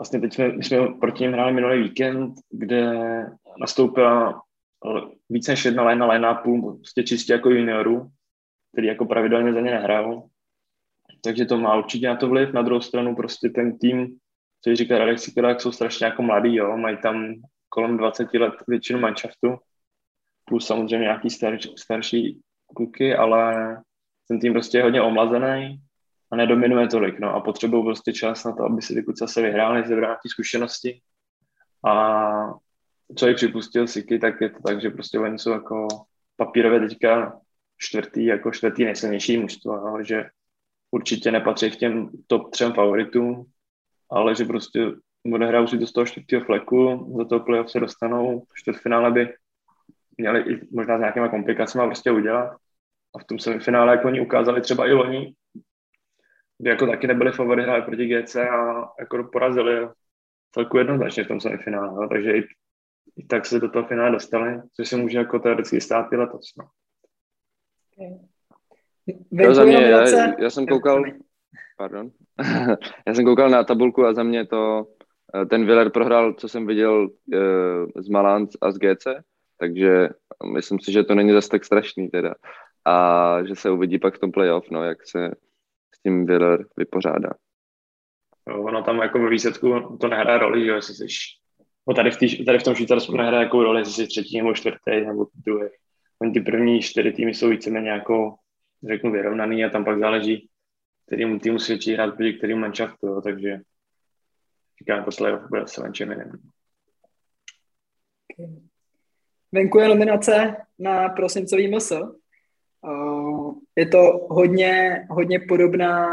vlastně 0.00 0.20
teď 0.20 0.34
jsme, 0.34 0.46
jsme 0.46 0.88
proti 1.00 1.22
ním 1.22 1.32
hráli 1.32 1.52
minulý 1.52 1.82
víkend, 1.82 2.34
kde 2.50 2.92
nastoupila 3.60 4.42
více 5.30 5.52
než 5.52 5.64
jedna 5.64 5.82
léna, 5.82 6.06
léna 6.06 6.34
půl, 6.34 6.76
prostě 6.76 7.02
čistě 7.02 7.32
jako 7.32 7.50
junioru, 7.50 8.10
který 8.72 8.86
jako 8.86 9.06
pravidelně 9.06 9.52
za 9.52 9.60
ně 9.60 9.70
nehrál. 9.70 10.22
Takže 11.24 11.44
to 11.44 11.58
má 11.58 11.76
určitě 11.76 12.08
na 12.08 12.16
to 12.16 12.28
vliv. 12.28 12.52
Na 12.52 12.62
druhou 12.62 12.80
stranu 12.80 13.16
prostě 13.16 13.48
ten 13.48 13.78
tým, 13.78 14.16
co 14.64 14.76
říká 14.76 14.98
Radek 14.98 15.18
Sikorák, 15.18 15.60
jsou 15.60 15.72
strašně 15.72 16.06
jako 16.06 16.22
mladý, 16.22 16.56
jo, 16.56 16.76
mají 16.76 16.96
tam 17.02 17.34
kolem 17.68 17.96
20 17.96 18.34
let 18.34 18.54
většinu 18.68 19.00
manšaftu, 19.00 19.56
plus 20.44 20.66
samozřejmě 20.66 21.02
nějaký 21.02 21.30
starší, 21.30 21.74
starší 21.78 22.40
kluky, 22.74 23.14
ale 23.14 23.76
ten 24.28 24.40
tým 24.40 24.52
prostě 24.52 24.78
je 24.78 24.82
hodně 24.82 25.02
omlazený 25.02 25.80
a 26.30 26.36
nedominuje 26.36 26.88
tolik, 26.88 27.18
no. 27.18 27.34
A 27.34 27.40
potřebují 27.40 27.84
prostě 27.84 28.12
čas 28.12 28.44
na 28.44 28.52
to, 28.52 28.62
aby 28.62 28.82
si 28.82 28.94
ty 28.94 29.02
kluci 29.02 29.18
zase 29.18 29.42
vyhráli, 29.42 29.82
zebrali 29.82 30.10
nějaké 30.10 30.28
zkušenosti. 30.28 31.00
A 31.86 32.24
co 33.16 33.28
i 33.28 33.34
připustil 33.34 33.86
Siky, 33.86 34.18
tak 34.18 34.40
je 34.40 34.50
to 34.50 34.58
tak, 34.66 34.80
že 34.80 34.90
prostě 34.90 35.18
oni 35.18 35.38
jsou 35.38 35.50
jako 35.50 35.88
papírově 36.36 36.80
teďka 36.80 37.40
čtvrtý, 37.78 38.24
jako 38.24 38.50
čtvrtý 38.50 38.84
nejsilnější 38.84 39.38
mužstvo, 39.38 39.76
no, 39.76 40.02
že 40.02 40.24
určitě 40.94 41.30
nepatří 41.30 41.70
k 41.70 41.76
těm 41.76 42.10
top 42.26 42.50
třem 42.50 42.72
favoritům, 42.72 43.44
ale 44.10 44.34
že 44.34 44.44
prostě 44.44 44.80
odehrajou 45.34 45.66
si 45.66 45.78
do 45.78 45.86
toho 45.86 46.06
čtvrtého 46.06 46.44
fleku, 46.44 47.14
do 47.18 47.24
toho 47.24 47.44
playoff 47.44 47.70
se 47.70 47.80
dostanou, 47.80 48.46
čtvrtfinále 48.54 49.10
by 49.10 49.34
měli 50.18 50.40
i 50.52 50.60
možná 50.72 50.96
s 50.96 51.00
nějakýma 51.00 51.28
komplikacemi 51.28 51.84
prostě 51.86 52.10
udělat. 52.10 52.56
A 53.14 53.18
v 53.18 53.24
tom 53.24 53.38
semifinále 53.38 53.92
jako 53.92 54.08
oni 54.08 54.20
ukázali 54.20 54.60
třeba 54.60 54.86
i 54.86 54.92
loni, 54.92 55.34
kdy 56.58 56.70
jako 56.70 56.86
taky 56.86 57.06
nebyli 57.06 57.32
favory, 57.32 57.62
hráli 57.62 57.82
proti 57.82 58.06
GC 58.06 58.36
a 58.36 58.92
jako 59.00 59.28
porazili 59.32 59.88
celku 60.52 60.78
jednoznačně 60.78 61.24
v 61.24 61.28
tom 61.28 61.40
semifinále. 61.40 61.94
No. 61.94 62.08
Takže 62.08 62.32
i, 62.32 62.40
i, 63.16 63.26
tak 63.26 63.46
se 63.46 63.60
do 63.60 63.70
toho 63.70 63.88
finále 63.88 64.10
dostali, 64.10 64.60
což 64.76 64.88
se 64.88 64.96
může 64.96 65.18
jako 65.18 65.38
teoreticky 65.38 65.80
stát 65.80 66.12
i 66.12 66.16
letos. 66.16 66.54
No. 66.58 66.64
Okay. 67.92 68.33
Za 69.50 69.64
mě, 69.64 69.76
já, 69.76 70.04
já 70.38 70.50
jsem 70.50 70.66
koukal, 70.66 71.04
pardon, 71.78 72.10
já 73.06 73.14
jsem 73.14 73.24
koukal 73.24 73.50
na 73.50 73.64
tabulku 73.64 74.04
a 74.04 74.14
za 74.14 74.22
mě 74.22 74.46
to, 74.46 74.86
eh, 75.34 75.46
ten 75.46 75.66
Viller 75.66 75.90
prohrál, 75.90 76.34
co 76.34 76.48
jsem 76.48 76.66
viděl 76.66 77.08
eh, 77.34 78.02
z 78.02 78.08
Malans 78.08 78.50
a 78.60 78.70
z 78.70 78.78
GC, 78.78 79.06
takže 79.58 80.08
myslím 80.52 80.80
si, 80.80 80.92
že 80.92 81.04
to 81.04 81.14
není 81.14 81.32
zase 81.32 81.48
tak 81.48 81.64
strašný 81.64 82.08
teda. 82.08 82.34
A 82.86 83.38
že 83.44 83.54
se 83.54 83.70
uvidí 83.70 83.98
pak 83.98 84.16
v 84.16 84.18
tom 84.18 84.32
playoff, 84.32 84.70
no, 84.70 84.84
jak 84.84 85.06
se 85.06 85.30
s 85.94 86.02
tím 86.02 86.26
Viller 86.26 86.66
vypořádá. 86.76 87.30
No, 88.48 88.62
ono 88.62 88.82
tam 88.82 88.98
jako 88.98 89.18
ve 89.18 89.30
výsledku 89.30 89.96
to 90.00 90.08
nehraje 90.08 90.38
roli, 90.38 90.64
že 90.64 90.70
jestli 90.70 90.94
jsi, 90.94 91.06
no 91.88 91.94
tady, 91.94 92.10
v 92.10 92.16
tý, 92.16 92.44
tady 92.44 92.58
v 92.58 92.62
tom 92.62 92.74
Švýcarsku 92.74 93.16
nehraje 93.16 93.42
jako 93.42 93.62
roli, 93.62 93.80
jestli 93.80 93.92
jsi 93.92 94.06
třetí 94.06 94.38
nebo 94.38 94.54
čtvrtý 94.54 95.00
nebo 95.06 95.26
druhý. 95.46 95.68
Oni 96.22 96.32
ty 96.32 96.40
první 96.40 96.80
čtyři 96.80 97.12
týmy 97.12 97.34
jsou 97.34 97.48
víceméně 97.48 97.90
jako, 97.90 98.34
řeknu, 98.88 99.12
vyrovnaný 99.12 99.64
a 99.64 99.70
tam 99.70 99.84
pak 99.84 99.98
záleží, 99.98 100.48
kterým 101.06 101.40
týmu 101.40 101.58
svědčí 101.58 101.94
hrát 101.94 102.14
proti 102.14 102.32
kterým 102.32 102.58
manšaftu, 102.58 103.06
jo, 103.06 103.20
takže 103.20 103.60
říkám, 104.78 105.04
to 105.04 105.10
playoff 105.18 105.48
bude 105.48 105.66
se 105.66 105.82
venčím 105.82 106.10
jiným. 106.10 106.32
Venku 109.52 109.78
je 109.78 109.88
nominace 109.88 110.56
na 110.78 111.08
prosincový 111.08 111.68
MS. 111.68 111.92
Je 113.76 113.86
to 113.88 114.26
hodně, 114.30 115.06
hodně 115.10 115.40
podobná 115.48 116.08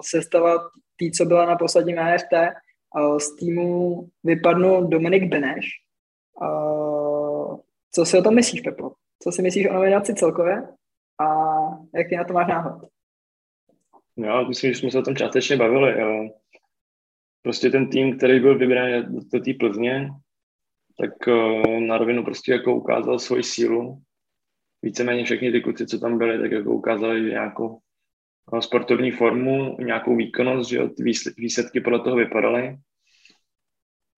sestava 0.00 0.70
tý, 0.96 1.12
co 1.12 1.24
byla 1.24 1.46
na 1.46 1.56
posledním 1.56 1.98
AFT. 1.98 2.34
Z 3.18 3.36
týmu 3.36 4.08
vypadnul 4.24 4.88
Dominik 4.88 5.24
Beneš. 5.24 5.66
Co 7.92 8.04
si 8.04 8.18
o 8.18 8.22
tom 8.22 8.34
myslíš, 8.34 8.60
Pepo? 8.60 8.92
Co 9.22 9.32
si 9.32 9.42
myslíš 9.42 9.68
o 9.68 9.72
nominaci 9.72 10.14
celkově? 10.14 10.62
A 11.94 11.98
jak 11.98 12.08
ty 12.08 12.16
na 12.16 12.24
to 12.24 12.32
máš 12.32 12.48
náhled? 12.48 12.88
Já 14.16 14.42
myslím, 14.42 14.72
že 14.72 14.78
jsme 14.78 14.90
se 14.90 14.98
o 14.98 15.02
tom 15.02 15.16
částečně 15.16 15.56
bavili. 15.56 16.00
Jo. 16.00 16.28
Prostě 17.42 17.70
ten 17.70 17.88
tým, 17.88 18.16
který 18.16 18.40
byl 18.40 18.58
vybrán 18.58 19.14
do 19.14 19.40
té 19.40 19.54
Plzně, 19.58 20.10
tak 20.98 21.10
uh, 21.26 21.80
na 21.80 21.98
rovinu 21.98 22.24
prostě 22.24 22.52
jako 22.52 22.74
ukázal 22.74 23.18
svoji 23.18 23.42
sílu. 23.42 24.02
Víceméně 24.82 25.24
všechny 25.24 25.52
ty 25.52 25.60
kluci, 25.60 25.86
co 25.86 25.98
tam 25.98 26.18
byli, 26.18 26.38
tak 26.38 26.52
jako 26.52 26.70
ukázali 26.70 27.22
nějakou 27.22 27.68
uh, 28.52 28.60
sportovní 28.60 29.10
formu, 29.10 29.76
nějakou 29.80 30.16
výkonnost, 30.16 30.70
že 30.70 30.88
ty 30.88 31.02
výsledky 31.36 31.80
podle 31.80 32.00
toho 32.00 32.16
vypadaly. 32.16 32.78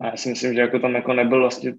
A 0.00 0.06
já 0.06 0.16
si 0.16 0.28
myslím, 0.28 0.54
že 0.54 0.60
jako 0.60 0.78
tam 0.78 0.94
jako 0.94 1.12
nebyl 1.12 1.40
vlastně 1.40 1.74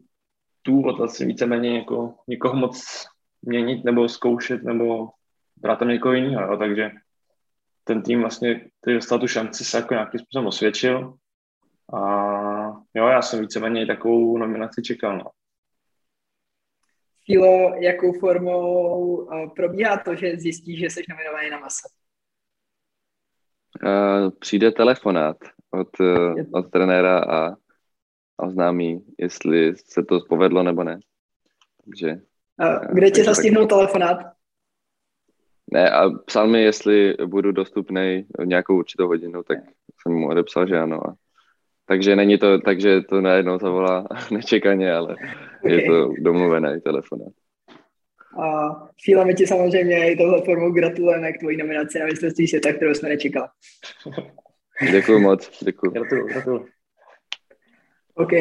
důvod 0.65 1.01
asi 1.01 1.25
víceméně 1.25 1.77
jako 1.77 2.15
někoho 2.27 2.55
moc 2.55 3.05
měnit 3.41 3.83
nebo 3.83 4.10
zkoušet 4.10 4.63
nebo 4.63 5.10
brát 5.62 5.80
tam 5.80 5.88
někoho 5.88 6.13
jiného, 6.13 6.52
jo? 6.52 6.58
takže 6.58 6.91
ten 7.84 8.02
tým 8.02 8.22
vlastně, 8.22 8.70
který 8.82 8.96
dostal 8.96 9.20
tu 9.20 9.28
šanci, 9.28 9.65
se 9.65 9.78
jako 9.78 9.93
nějakým 9.93 10.20
způsobem 10.20 10.48
osvědčil 10.48 11.13
a 11.93 12.00
jo, 12.93 13.08
já 13.08 13.22
jsem 13.22 13.39
víceméně 13.39 13.86
takovou 13.86 14.38
nominaci 14.38 14.82
čekal. 14.82 15.17
No. 15.17 15.26
Filo, 17.26 17.76
jakou 17.80 18.20
formou 18.20 19.15
uh, 19.15 19.54
probíhá 19.56 19.98
to, 19.98 20.15
že 20.15 20.38
zjistíš, 20.38 20.80
že 20.80 20.86
jsi 20.86 21.04
nominovaný 21.10 21.50
na 21.50 21.60
masa? 21.60 21.88
Uh, 23.84 24.30
přijde 24.39 24.72
telefonát 24.72 25.38
od, 25.72 26.00
uh, 26.00 26.36
od 26.52 26.72
trenéra 26.72 27.20
a 27.20 27.56
oznámí, 28.38 29.06
jestli 29.17 29.76
se 29.78 30.04
to 30.04 30.20
povedlo 30.30 30.63
nebo 30.63 30.84
ne. 30.84 31.00
Takže, 31.86 32.22
uh, 32.62 32.93
kde 32.93 33.12
tě 33.12 33.24
zastihnul 33.24 33.67
telefonát? 33.67 34.37
Ne, 35.73 35.91
a 35.91 36.10
psal 36.10 36.47
mi, 36.47 36.63
jestli 36.63 37.15
budu 37.25 37.51
dostupný 37.51 38.25
nějakou 38.43 38.77
určitou 38.77 39.08
hodinu, 39.08 39.43
tak 39.43 39.58
jsem 40.01 40.13
mu 40.13 40.27
odepsal, 40.27 40.67
že 40.67 40.77
ano. 40.77 41.08
A 41.10 41.13
takže 41.88 42.15
není 42.15 42.38
to, 42.38 42.60
takže 42.60 43.01
to 43.01 43.21
najednou 43.21 43.60
zavolá 43.60 44.08
nečekaně, 44.32 44.93
ale 44.93 45.15
okay. 45.60 45.71
je 45.71 45.88
to 45.88 46.13
domluvené 46.19 46.82
telefonát. 46.82 47.34
A 48.43 48.75
Fíla, 49.03 49.23
my 49.23 49.34
ti 49.34 49.47
samozřejmě 49.47 50.12
i 50.12 50.15
touhle 50.15 50.41
formou 50.41 50.71
gratulujeme 50.71 51.34
k 51.34 51.39
tvojí 51.39 51.58
nominaci 51.58 51.99
na 51.99 52.06
mistrovství 52.06 52.47
světa, 52.47 52.73
kterou 52.73 52.93
jsme 52.93 53.10
nečekali. 53.10 53.47
Děkuji 54.91 55.19
moc, 55.19 55.63
děkuji. 55.63 55.91
Gratuluju, 55.91 56.27
gratuluju. 56.27 56.67
OK. 58.15 58.32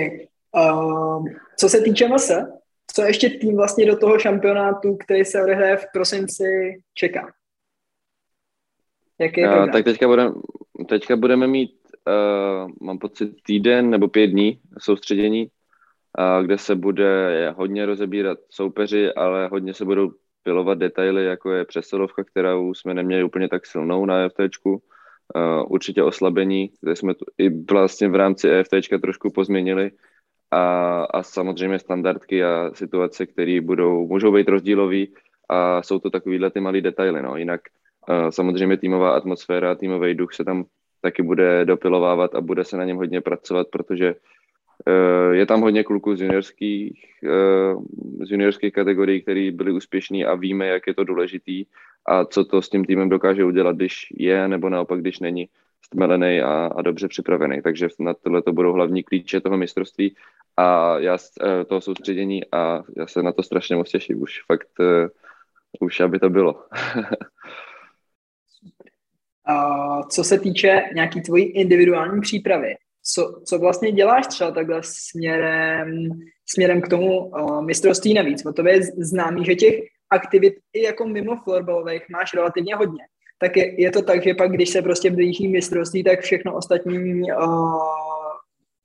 Um, 0.52 1.24
co 1.58 1.68
se 1.68 1.80
týče 1.80 2.08
Mase, 2.08 2.46
co 2.96 3.02
ještě 3.02 3.30
tým 3.30 3.56
vlastně 3.56 3.86
do 3.86 3.96
toho 3.96 4.18
šampionátu, 4.18 4.96
který 4.96 5.24
se 5.24 5.42
odehraje 5.42 5.76
v 5.76 5.86
prosinci, 5.92 6.80
čeká? 6.94 7.32
Jaký 9.20 9.40
je 9.40 9.46
program? 9.46 9.70
Tak 9.70 9.84
teďka 9.84 10.06
budeme, 10.06 10.34
teďka 10.88 11.16
budeme 11.16 11.46
mít 11.46 11.70
uh, 12.06 12.70
mám 12.80 12.98
pocit, 12.98 13.30
týden 13.46 13.90
nebo 13.90 14.08
pět 14.08 14.26
dní 14.26 14.60
soustředění, 14.78 15.46
uh, 15.46 16.44
kde 16.44 16.58
se 16.58 16.74
bude 16.74 17.50
hodně 17.56 17.86
rozebírat 17.86 18.38
soupeři, 18.50 19.12
ale 19.12 19.48
hodně 19.48 19.74
se 19.74 19.84
budou 19.84 20.10
pilovat 20.42 20.78
detaily, 20.78 21.24
jako 21.24 21.52
je 21.52 21.64
přesilovka, 21.64 22.24
kterou 22.24 22.74
jsme 22.74 22.94
neměli 22.94 23.24
úplně 23.24 23.48
tak 23.48 23.66
silnou 23.66 24.06
na 24.06 24.24
EFTčku. 24.24 24.82
Uh, 25.34 25.72
určitě 25.72 26.02
oslabení, 26.02 26.70
kde 26.80 26.96
jsme 26.96 27.14
tu 27.14 27.24
i 27.38 27.64
vlastně 27.64 28.08
v 28.08 28.14
rámci 28.14 28.50
EFTčka 28.50 28.98
trošku 28.98 29.30
pozměnili 29.30 29.90
a, 30.50 31.02
a 31.04 31.22
samozřejmě 31.22 31.78
standardky 31.78 32.44
a 32.44 32.70
situace, 32.74 33.26
které 33.26 33.60
budou, 33.60 34.06
můžou 34.06 34.32
být 34.32 34.48
rozdílový 34.48 35.08
a 35.48 35.82
jsou 35.82 35.98
to 35.98 36.10
takovýhle 36.10 36.50
ty 36.50 36.60
malé 36.60 36.80
detaily. 36.80 37.22
No. 37.22 37.36
Jinak 37.36 37.60
samozřejmě 38.30 38.76
týmová 38.76 39.10
atmosféra, 39.10 39.74
týmový 39.74 40.14
duch 40.14 40.34
se 40.34 40.44
tam 40.44 40.64
taky 41.00 41.22
bude 41.22 41.64
dopilovávat 41.64 42.34
a 42.34 42.40
bude 42.40 42.64
se 42.64 42.76
na 42.76 42.84
něm 42.84 42.96
hodně 42.96 43.20
pracovat, 43.20 43.66
protože 43.70 44.14
uh, 44.14 45.34
je 45.34 45.46
tam 45.46 45.60
hodně 45.60 45.84
kluků 45.84 46.16
z 46.16 46.20
juniorských, 46.20 47.04
uh, 47.22 47.84
z 48.26 48.30
juniorských 48.30 48.72
kategorií, 48.72 49.22
který 49.22 49.50
byli 49.50 49.72
úspěšní 49.72 50.24
a 50.24 50.34
víme, 50.34 50.66
jak 50.66 50.86
je 50.86 50.94
to 50.94 51.04
důležitý 51.04 51.64
a 52.06 52.24
co 52.24 52.44
to 52.44 52.62
s 52.62 52.68
tím 52.68 52.84
týmem 52.84 53.08
dokáže 53.08 53.44
udělat, 53.44 53.76
když 53.76 54.06
je 54.16 54.48
nebo 54.48 54.68
naopak, 54.68 55.00
když 55.00 55.18
není 55.18 55.48
stmelený 55.82 56.40
a, 56.40 56.70
a 56.76 56.82
dobře 56.82 57.08
připravený. 57.08 57.62
Takže 57.62 57.88
na 57.98 58.14
tohle 58.14 58.42
to 58.42 58.52
budou 58.52 58.72
hlavní 58.72 59.02
klíče 59.02 59.40
toho 59.40 59.56
mistrovství 59.56 60.16
a 60.56 60.98
já 60.98 61.12
uh, 61.12 61.64
toho 61.64 61.80
soustředění 61.80 62.40
a 62.52 62.82
já 62.96 63.06
se 63.06 63.22
na 63.22 63.32
to 63.32 63.42
strašně 63.42 63.76
moc 63.76 63.90
těším. 63.90 64.22
Už 64.22 64.42
fakt, 64.46 64.68
uh, 64.80 65.08
už 65.80 66.00
aby 66.00 66.18
to 66.18 66.30
bylo. 66.30 66.54
Uh, 69.48 70.08
co 70.08 70.24
se 70.24 70.38
týče 70.38 70.82
nějaký 70.94 71.20
tvojí 71.20 71.44
individuální 71.44 72.20
přípravy, 72.20 72.74
co, 73.02 73.42
co 73.44 73.58
vlastně 73.58 73.92
děláš 73.92 74.26
třeba 74.26 74.50
takhle 74.50 74.80
směrem, 74.82 76.08
směrem 76.46 76.80
k 76.80 76.88
tomu 76.88 77.26
uh, 77.26 77.64
mistrovství 77.64 78.14
navíc? 78.14 78.46
O 78.46 78.52
tobě 78.52 78.72
je 78.72 78.82
známý, 78.82 79.44
že 79.44 79.54
těch 79.54 79.74
aktivit 80.10 80.54
i 80.72 80.82
jako 80.82 81.06
mimo 81.06 81.36
florbalových 81.44 82.02
máš 82.08 82.34
relativně 82.34 82.76
hodně. 82.76 83.04
Tak 83.38 83.56
je, 83.56 83.80
je 83.82 83.90
to 83.90 84.02
tak, 84.02 84.24
že 84.24 84.34
pak, 84.34 84.52
když 84.52 84.70
se 84.70 84.82
prostě 84.82 85.10
blíží 85.10 85.48
mistrovství, 85.48 86.04
tak 86.04 86.20
všechno 86.20 86.56
ostatní 86.56 87.22
uh, 87.22 87.78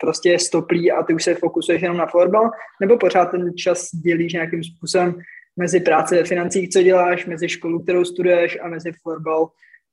prostě 0.02 0.40
stoplí 0.40 0.92
a 0.92 1.04
ty 1.04 1.14
už 1.14 1.24
se 1.24 1.36
fokusuješ 1.36 1.82
jenom 1.82 1.98
na 1.98 2.06
florbal, 2.06 2.52
nebo 2.82 2.98
pořád 2.98 3.26
ten 3.26 3.58
čas 3.58 3.90
dělíš 4.04 4.34
nějakým 4.34 4.64
způsobem 4.64 5.16
mezi 5.58 5.80
práce 5.80 6.16
ve 6.16 6.24
financích, 6.24 6.70
co 6.70 6.84
děláš, 6.84 7.26
mezi 7.26 7.50
školu, 7.50 7.84
kterou 7.84 8.06
studuješ 8.06 8.58
a 8.62 8.68
mezi 8.68 8.92
florbal, 9.02 9.50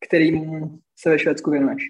kterým 0.07 0.63
se 0.97 1.11
ve 1.11 1.19
Švédsku 1.19 1.51
věnuješ? 1.51 1.83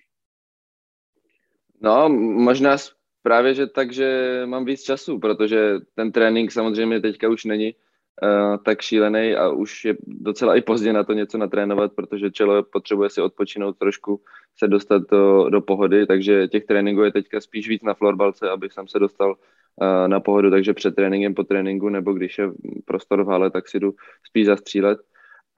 No, 1.81 2.09
možná 2.09 2.77
právě, 3.23 3.55
že 3.55 3.67
tak, 3.67 3.93
že 3.93 4.43
mám 4.47 4.65
víc 4.65 4.83
času, 4.83 5.19
protože 5.19 5.75
ten 5.95 6.13
trénink 6.13 6.53
samozřejmě 6.53 7.01
teďka 7.01 7.29
už 7.29 7.45
není 7.45 7.75
uh, 8.23 8.57
tak 8.65 8.81
šílený 8.81 9.35
a 9.35 9.49
už 9.49 9.85
je 9.85 9.97
docela 10.07 10.57
i 10.57 10.61
pozdě 10.61 10.93
na 10.93 11.05
to 11.05 11.13
něco 11.13 11.39
natrénovat, 11.39 11.93
protože 11.93 12.31
čelo 12.31 12.63
potřebuje 12.63 13.11
si 13.11 13.21
odpočinout 13.21 13.79
trošku, 13.79 14.21
se 14.59 14.69
dostat 14.69 15.03
do, 15.11 15.51
do 15.51 15.61
pohody, 15.61 16.07
takže 16.07 16.49
těch 16.49 16.65
tréninků 16.65 17.03
je 17.03 17.13
teďka 17.13 17.41
spíš 17.41 17.69
víc 17.69 17.83
na 17.83 17.95
florbalce, 17.95 18.51
abych 18.51 18.73
jsem 18.73 18.89
se 18.89 18.99
dostal 18.99 19.31
uh, 19.31 20.09
na 20.09 20.21
pohodu, 20.21 20.51
takže 20.51 20.75
před 20.75 20.95
tréninkem, 20.95 21.35
po 21.35 21.45
tréninku, 21.45 21.89
nebo 21.89 22.13
když 22.13 22.39
je 22.39 22.51
prostor 22.85 23.25
v 23.25 23.27
hale, 23.27 23.51
tak 23.51 23.69
si 23.69 23.81
jdu 23.81 23.95
spíš 24.25 24.47
zastřílet. 24.47 24.99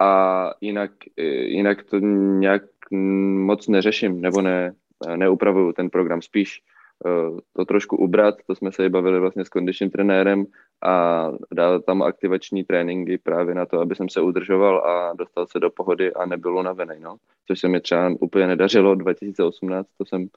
A 0.03 0.51
jinak, 0.61 0.91
jinak 1.45 1.83
to 1.83 1.99
nějak 1.99 2.63
moc 2.91 3.69
neřeším, 3.69 4.21
nebo 4.21 4.41
ne, 4.43 4.73
neupravuju 5.17 5.73
ten 5.73 5.91
program, 5.91 6.23
spíš 6.23 6.63
to 7.57 7.65
trošku 7.65 7.97
ubrat, 7.97 8.35
to 8.47 8.55
jsme 8.55 8.73
se 8.73 8.85
i 8.85 8.89
bavili 8.89 9.21
vlastně 9.21 9.45
s 9.45 9.49
kondičním 9.49 9.91
trenérem 9.91 10.47
a 10.85 11.27
dát 11.55 11.85
tam 11.85 12.03
aktivační 12.03 12.65
tréninky 12.65 13.19
právě 13.19 13.55
na 13.55 13.67
to, 13.67 13.81
aby 13.81 13.95
jsem 13.95 14.09
se 14.09 14.21
udržoval 14.21 14.79
a 14.79 15.13
dostal 15.15 15.47
se 15.47 15.61
do 15.61 15.71
pohody 15.71 16.13
a 16.13 16.27
nebyl 16.27 16.57
unavený, 16.57 17.01
no. 17.01 17.17
Což 17.47 17.61
se 17.61 17.69
mi 17.69 17.81
třeba 17.81 18.15
úplně 18.21 18.47
nedařilo 18.47 18.95
2018, 18.95 19.87
to 19.99 20.05
jsem 20.05 20.29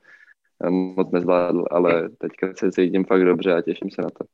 eh, 0.65 0.69
moc 0.69 1.12
nezvládl, 1.12 1.65
ale 1.71 2.10
teďka 2.10 2.54
se 2.54 2.71
cítím 2.71 3.06
fakt 3.06 3.26
dobře 3.26 3.54
a 3.54 3.62
těším 3.62 3.91
se 3.91 4.02
na 4.02 4.10
to 4.10 4.26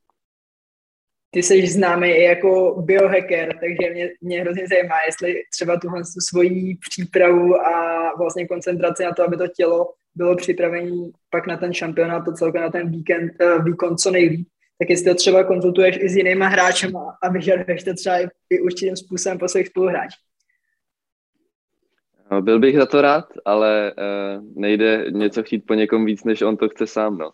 ty 1.32 1.44
jsi 1.44 1.68
známý 1.68 2.08
i 2.08 2.24
jako 2.24 2.82
biohacker, 2.82 3.60
takže 3.60 3.94
mě, 3.94 4.10
mě 4.22 4.42
hrozně 4.42 4.68
zajímá, 4.68 4.96
jestli 5.06 5.42
třeba 5.52 5.80
tuhle 5.80 6.02
svoji 6.30 6.78
přípravu 6.90 7.56
a 7.56 8.12
vlastně 8.18 8.48
koncentraci 8.48 9.04
na 9.04 9.14
to, 9.14 9.24
aby 9.24 9.38
to 9.38 9.48
tělo 9.48 9.94
bylo 10.16 10.36
připravené 10.36 10.92
pak 11.30 11.48
na 11.48 11.58
ten 11.58 11.74
šampionát, 11.74 12.26
to 12.26 12.32
celkem 12.32 12.62
na 12.62 12.70
ten 12.70 12.92
víkend, 12.92 13.32
uh, 13.42 13.64
výkon 13.66 13.98
co 13.98 14.12
nejlíp, 14.12 14.48
tak 14.80 14.90
jestli 14.90 15.06
to 15.06 15.16
třeba 15.16 15.44
konzultuješ 15.44 15.98
i 16.02 16.10
s 16.10 16.16
jinýma 16.16 16.48
hráčem 16.48 16.92
a 17.24 17.30
vyžaduješ 17.30 17.84
to 17.84 17.94
třeba 17.94 18.20
i, 18.20 18.28
i 18.50 18.60
určitým 18.60 18.96
způsobem 18.96 19.38
po 19.38 19.48
svých 19.48 19.68
spoluhráčích. 19.68 20.26
No, 22.32 22.42
byl 22.42 22.60
bych 22.60 22.76
za 22.76 22.86
to 22.86 23.02
rád, 23.02 23.26
ale 23.46 23.94
uh, 23.98 24.44
nejde 24.56 25.06
něco 25.10 25.44
chtít 25.44 25.66
po 25.68 25.74
někom 25.74 26.06
víc, 26.06 26.24
než 26.24 26.42
on 26.42 26.58
to 26.58 26.70
chce 26.70 26.88
sám. 26.88 27.18
No. 27.18 27.32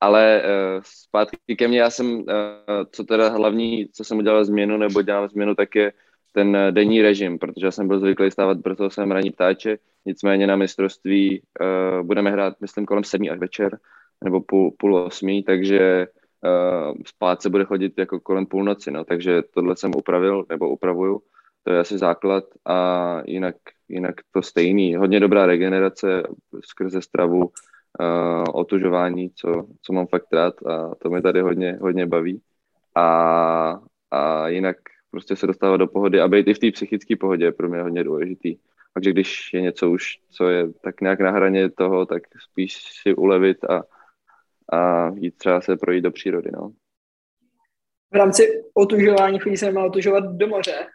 Ale 0.00 0.42
zpátky 0.82 1.56
ke 1.56 1.68
mně, 1.68 1.80
já 1.80 1.90
jsem, 1.90 2.24
co 2.90 3.04
teda 3.04 3.28
hlavní, 3.28 3.88
co 3.88 4.04
jsem 4.04 4.18
udělal 4.18 4.44
změnu, 4.44 4.76
nebo 4.76 5.02
dělám 5.02 5.28
změnu, 5.28 5.54
tak 5.54 5.74
je 5.74 5.92
ten 6.34 6.48
uh, 6.48 6.70
denní 6.70 7.02
režim, 7.02 7.38
protože 7.38 7.66
já 7.66 7.70
jsem 7.70 7.88
byl 7.88 8.00
zvyklý 8.00 8.30
stávat, 8.30 8.58
proto 8.62 8.90
jsem 8.90 9.10
ranní 9.10 9.30
ptáče, 9.30 9.78
nicméně 10.06 10.46
na 10.46 10.56
mistrovství 10.56 11.40
uh, 11.40 12.06
budeme 12.06 12.30
hrát, 12.30 12.60
myslím, 12.60 12.86
kolem 12.86 13.04
sedmi 13.04 13.30
až 13.30 13.38
večer, 13.38 13.78
nebo 14.24 14.40
půl, 14.40 14.70
půl 14.78 14.96
osmí, 14.96 15.42
takže 15.42 16.06
uh, 16.44 16.94
spát 17.06 17.42
se 17.42 17.50
bude 17.50 17.64
chodit 17.64 17.98
jako 17.98 18.20
kolem 18.20 18.46
půlnoci, 18.46 18.90
no, 18.90 19.04
takže 19.04 19.42
tohle 19.54 19.76
jsem 19.76 19.92
upravil, 19.96 20.44
nebo 20.48 20.68
upravuju, 20.68 21.22
to 21.62 21.72
je 21.72 21.78
asi 21.78 21.98
základ 21.98 22.44
a 22.64 23.22
jinak, 23.26 23.56
jinak 23.88 24.14
to 24.32 24.42
stejný. 24.42 24.94
Hodně 24.94 25.20
dobrá 25.20 25.46
regenerace 25.46 26.22
skrze 26.64 27.02
stravu, 27.02 27.38
uh, 27.38 28.44
otužování, 28.52 29.30
co, 29.30 29.66
co 29.82 29.92
mám 29.92 30.06
fakt 30.06 30.32
rád 30.32 30.54
a 30.66 30.94
to 30.94 31.10
mě 31.10 31.22
tady 31.22 31.40
hodně, 31.40 31.78
hodně 31.80 32.06
baví. 32.06 32.40
A, 32.96 33.80
a 34.10 34.48
jinak 34.48 34.76
prostě 35.14 35.36
se 35.36 35.46
dostávat 35.46 35.76
do 35.76 35.86
pohody 35.86 36.20
a 36.20 36.28
být 36.28 36.48
i 36.48 36.54
v 36.54 36.58
té 36.58 36.70
psychické 36.70 37.16
pohodě 37.16 37.44
je 37.44 37.52
pro 37.52 37.68
mě 37.68 37.82
hodně 37.82 38.04
důležitý. 38.04 38.56
Takže 38.94 39.10
když 39.10 39.52
je 39.54 39.60
něco 39.60 39.90
už, 39.90 40.18
co 40.30 40.48
je 40.48 40.72
tak 40.72 41.00
nějak 41.00 41.20
na 41.20 41.30
hraně 41.30 41.70
toho, 41.70 42.06
tak 42.06 42.22
spíš 42.50 42.78
si 43.02 43.14
ulevit 43.14 43.64
a, 43.64 43.82
a 44.72 45.10
jít 45.14 45.38
třeba 45.38 45.60
se 45.60 45.76
projít 45.76 46.04
do 46.04 46.10
přírody. 46.10 46.50
No. 46.52 46.70
V 48.10 48.16
rámci 48.16 48.64
otužování 48.74 49.38
chodí 49.38 49.56
se 49.56 49.72
má 49.72 49.84
otužovat 49.84 50.24
do 50.24 50.46
moře. 50.46 50.86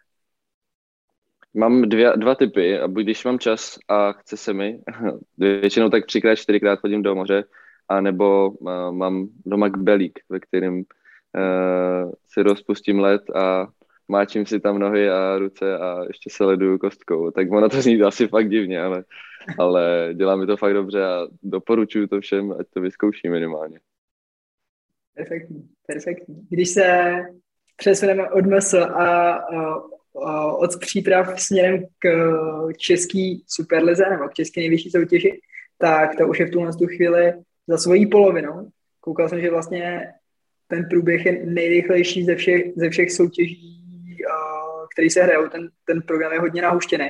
Mám 1.53 1.81
dvě, 1.81 2.13
dva 2.15 2.35
typy 2.35 2.79
a 2.79 2.87
buď 2.87 3.03
když 3.03 3.25
mám 3.25 3.39
čas 3.39 3.79
a 3.87 4.11
chce 4.11 4.37
se 4.37 4.53
mi, 4.53 4.79
většinou 5.37 5.89
tak 5.89 6.05
třikrát, 6.05 6.35
čtyřikrát 6.35 6.79
chodím 6.79 7.01
do 7.01 7.15
moře, 7.15 7.43
a 7.89 8.01
nebo 8.01 8.49
uh, 8.49 8.91
mám 8.91 9.27
doma 9.45 9.69
kbelík, 9.69 10.19
ve 10.29 10.39
kterém 10.39 10.75
uh, 10.75 12.11
si 12.27 12.43
rozpustím 12.43 12.99
led 12.99 13.21
a 13.35 13.67
máčím 14.09 14.45
si 14.45 14.59
tam 14.59 14.79
nohy 14.79 15.09
a 15.09 15.37
ruce 15.37 15.77
a 15.77 16.03
ještě 16.07 16.29
se 16.29 16.43
leduju 16.43 16.77
kostkou. 16.77 17.31
Tak 17.31 17.51
ono 17.51 17.69
to 17.69 17.81
zní 17.81 18.01
asi 18.01 18.27
fakt 18.27 18.49
divně, 18.49 18.81
ale, 18.81 19.03
ale 19.57 20.13
dělá 20.13 20.35
mi 20.35 20.45
to 20.45 20.57
fakt 20.57 20.73
dobře 20.73 21.05
a 21.05 21.27
doporučuju 21.43 22.07
to 22.07 22.21
všem, 22.21 22.51
ať 22.59 22.67
to 22.73 22.81
vyzkouší 22.81 23.29
minimálně. 23.29 23.79
Perfektní, 25.15 25.69
perfektní. 25.87 26.47
Když 26.49 26.69
se 26.69 27.15
přesuneme 27.77 28.29
od 28.29 28.45
mysl 28.45 28.77
a, 28.77 29.31
a 30.25 30.53
od 30.53 30.79
příprav 30.79 31.41
směrem 31.41 31.85
k 31.99 32.09
český 32.77 33.43
superlize 33.47 34.09
nebo 34.09 34.27
k 34.27 34.33
české 34.33 34.61
nejvyšší 34.61 34.89
soutěži, 34.89 35.39
tak 35.77 36.15
to 36.17 36.27
už 36.27 36.39
je 36.39 36.45
v 36.45 36.51
tuhle 36.51 36.71
tu 36.73 36.87
chvíli 36.87 37.33
za 37.67 37.77
svojí 37.77 38.07
polovinou. 38.07 38.69
Koukal 38.99 39.29
jsem, 39.29 39.41
že 39.41 39.51
vlastně 39.51 40.13
ten 40.67 40.85
průběh 40.89 41.25
je 41.25 41.45
nejrychlejší 41.45 42.23
ze 42.23 42.35
všech, 42.35 42.63
ze 42.75 42.89
všech 42.89 43.11
soutěží, 43.11 43.78
které 44.93 45.09
se 45.09 45.23
hrajou. 45.23 45.47
Ten, 45.47 45.69
ten 45.85 46.01
program 46.01 46.33
je 46.33 46.39
hodně 46.39 46.61
nahuštěný. 46.61 47.09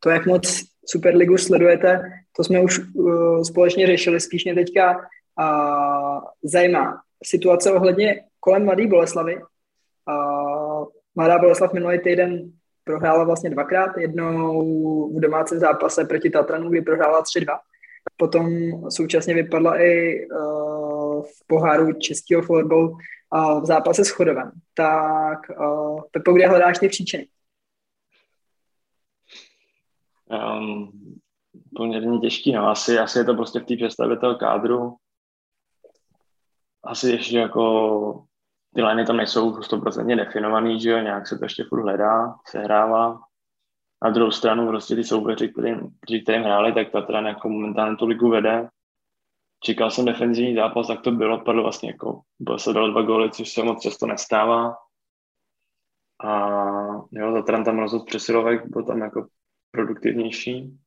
To, 0.00 0.10
jak 0.10 0.26
moc 0.26 0.64
Superligu 0.86 1.38
sledujete, 1.38 2.02
to 2.36 2.44
jsme 2.44 2.60
už 2.60 2.78
uh, 2.78 3.42
společně 3.42 3.86
řešili. 3.86 4.20
Spíš 4.20 4.44
mě 4.44 4.54
teďka 4.54 4.96
uh, 4.96 6.20
zajímá 6.42 7.00
situace 7.24 7.72
ohledně 7.72 8.24
kolem 8.40 8.64
Mladé 8.64 8.86
Boleslavy. 8.86 9.36
Uh, 9.36 10.84
Mladá 11.14 11.38
Boleslav 11.38 11.72
minulý 11.72 11.98
týden 11.98 12.52
prohrála 12.84 13.24
vlastně 13.24 13.50
dvakrát, 13.50 13.98
jednou 13.98 15.16
v 15.16 15.20
domácím 15.20 15.58
zápase 15.58 16.04
proti 16.04 16.30
Tatranu, 16.30 16.70
kdy 16.70 16.82
prohrála 16.82 17.22
3-2. 17.22 17.58
Potom 18.16 18.48
současně 18.90 19.34
vypadla 19.34 19.82
i 19.82 20.20
uh, 20.26 21.22
v 21.22 21.46
poháru 21.46 21.92
českého 21.92 22.42
florbalu 22.42 22.96
v 23.60 23.64
zápase 23.64 24.04
s 24.04 24.10
Chodovem. 24.10 24.52
Tak 24.74 25.38
uh, 25.60 26.00
Pepo, 26.10 26.32
kde 26.32 26.48
hledáš 26.48 26.78
ty 26.78 26.88
příčiny? 26.88 27.28
Um, 30.26 30.92
poměrně 31.76 32.18
těžký, 32.18 32.52
no. 32.52 32.68
Asi, 32.68 32.98
asi 32.98 33.18
je 33.18 33.24
to 33.24 33.34
prostě 33.34 33.60
v 33.60 33.64
té 33.64 33.76
představě 33.76 34.16
toho 34.16 34.34
kádru. 34.34 34.96
Asi 36.84 37.10
ještě 37.10 37.38
jako 37.38 38.24
ty 38.74 38.82
liney 38.82 39.06
tam 39.06 39.16
nejsou 39.16 39.52
100% 39.52 40.16
definovaný, 40.16 40.80
že 40.80 40.90
jo, 40.90 40.98
nějak 40.98 41.26
se 41.26 41.38
to 41.38 41.44
ještě 41.44 41.64
furt 41.68 41.82
hledá, 41.82 42.34
sehrává. 42.46 43.20
Na 44.04 44.10
druhou 44.10 44.30
stranu 44.30 44.66
prostě 44.66 44.96
ty 44.96 45.04
soupeři, 45.04 45.48
kterým, 45.48 45.98
kterým 46.22 46.42
hráli, 46.42 46.72
tak 46.72 46.90
Tatran 46.90 47.26
jako 47.26 47.48
momentálně 47.48 47.96
tu 47.96 48.06
ligu 48.06 48.30
vede. 48.30 48.68
Čekal 49.60 49.90
jsem 49.90 50.04
defenzivní 50.04 50.54
zápas, 50.54 50.86
tak 50.86 51.00
to 51.00 51.10
bylo, 51.10 51.44
padlo 51.44 51.62
vlastně 51.62 51.90
jako, 51.90 52.20
bylo 52.38 52.58
se 52.58 52.72
dalo 52.72 52.90
dva 52.90 53.02
góly, 53.02 53.30
což 53.30 53.52
se 53.52 53.62
moc 53.62 53.82
často 53.82 54.06
nestává. 54.06 54.76
A 56.24 56.48
jo, 57.12 57.32
Tatran 57.34 57.64
tam 57.64 57.78
rozhodl 57.78 58.04
přesilovek, 58.04 58.66
byl 58.66 58.84
tam 58.84 59.00
jako 59.00 59.26
produktivnější. 59.70 60.78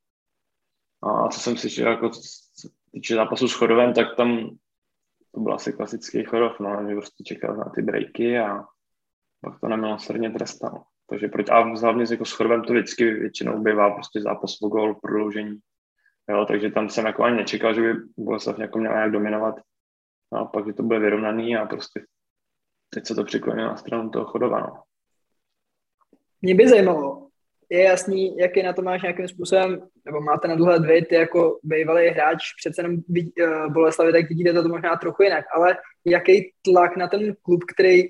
A 1.01 1.27
co 1.27 1.39
jsem 1.39 1.57
si 1.57 1.69
říkal, 1.69 1.91
jako 1.91 2.11
týče 2.91 3.15
zápasu 3.15 3.47
s 3.47 3.53
Chodovem, 3.53 3.93
tak 3.93 4.15
tam 4.17 4.57
to 5.31 5.39
byl 5.39 5.53
asi 5.53 5.73
klasický 5.73 6.23
Chodov, 6.23 6.59
no, 6.59 6.89
že 6.89 6.95
prostě 6.95 7.23
čekal 7.23 7.55
na 7.55 7.71
ty 7.75 7.81
breaky 7.81 8.39
a 8.39 8.63
pak 9.41 9.59
to 9.59 9.67
nemilosrdně 9.67 10.31
trestal. 10.31 10.83
Takže 11.09 11.27
proč, 11.27 11.49
a 11.49 11.61
hlavně 11.61 12.05
jako 12.11 12.25
s 12.25 12.31
Chodovem 12.31 12.63
to 12.63 12.73
vždycky 12.73 13.13
většinou 13.13 13.63
bývá 13.63 13.89
prostě 13.89 14.21
zápas 14.21 14.61
o 14.61 14.67
gol, 14.67 14.95
prodloužení. 14.95 15.59
Jo, 16.29 16.45
takže 16.45 16.71
tam 16.71 16.89
jsem 16.89 17.05
jako 17.05 17.23
ani 17.23 17.37
nečekal, 17.37 17.73
že 17.73 17.81
by 17.81 17.93
Boleslav 18.17 18.59
jako 18.59 18.79
měl 18.79 18.93
nějak 18.93 19.11
dominovat. 19.11 19.55
No, 20.33 20.39
a 20.39 20.45
pak, 20.45 20.67
že 20.67 20.73
to 20.73 20.83
bude 20.83 20.99
vyrovnaný 20.99 21.55
a 21.55 21.65
prostě 21.65 22.01
teď 22.89 23.07
se 23.07 23.15
to 23.15 23.23
přiklonilo 23.23 23.67
na 23.67 23.77
stranu 23.77 24.09
toho 24.09 24.25
Chodova. 24.25 24.59
No. 24.59 24.81
Mě 26.41 26.55
by 26.55 26.67
zajímalo, 26.67 27.27
je 27.69 27.83
jasný, 27.83 28.37
jaký 28.37 28.63
na 28.63 28.73
to 28.73 28.81
máš 28.81 29.01
nějakým 29.01 29.27
způsobem, 29.27 29.87
nebo 30.05 30.21
máte 30.21 30.47
na 30.47 30.55
dohled 30.55 30.85
vy, 30.85 31.01
ty 31.01 31.15
jako 31.15 31.59
bývalý 31.63 32.07
hráč, 32.07 32.43
přece 32.59 32.81
jenom 32.81 32.95
uh, 32.95 33.73
Boleslavy, 33.73 34.11
tak 34.11 34.29
vidíte 34.29 34.53
to 34.53 34.69
možná 34.69 34.95
trochu 34.95 35.23
jinak, 35.23 35.45
ale 35.55 35.77
jaký 36.05 36.53
tlak 36.61 36.97
na 36.97 37.07
ten 37.07 37.35
klub, 37.41 37.59
který 37.75 38.03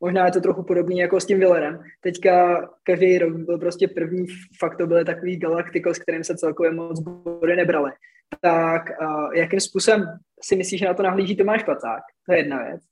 možná 0.00 0.26
je 0.26 0.32
to 0.32 0.40
trochu 0.40 0.62
podobný 0.62 0.98
jako 0.98 1.20
s 1.20 1.26
tím 1.26 1.38
Villerem. 1.38 1.82
Teďka 2.00 2.62
každý 2.82 3.18
rok 3.18 3.36
byl 3.36 3.58
prostě 3.58 3.88
první, 3.88 4.26
fakt 4.58 4.76
to 4.76 4.86
byly 4.86 5.04
takový 5.04 5.36
galaktiko, 5.36 5.94
s 5.94 5.98
kterým 5.98 6.24
se 6.24 6.36
celkově 6.36 6.70
moc 6.72 7.00
body 7.00 7.56
nebrali. 7.56 7.92
Tak 8.40 8.82
uh, 9.00 9.34
jakým 9.34 9.60
způsobem 9.60 10.04
si 10.42 10.56
myslíš, 10.56 10.80
že 10.80 10.86
na 10.86 10.94
to 10.94 11.02
nahlíží 11.02 11.36
Tomáš 11.36 11.62
Pacák? 11.62 12.02
To 12.26 12.32
je 12.32 12.38
jedna 12.38 12.62
věc. 12.62 12.82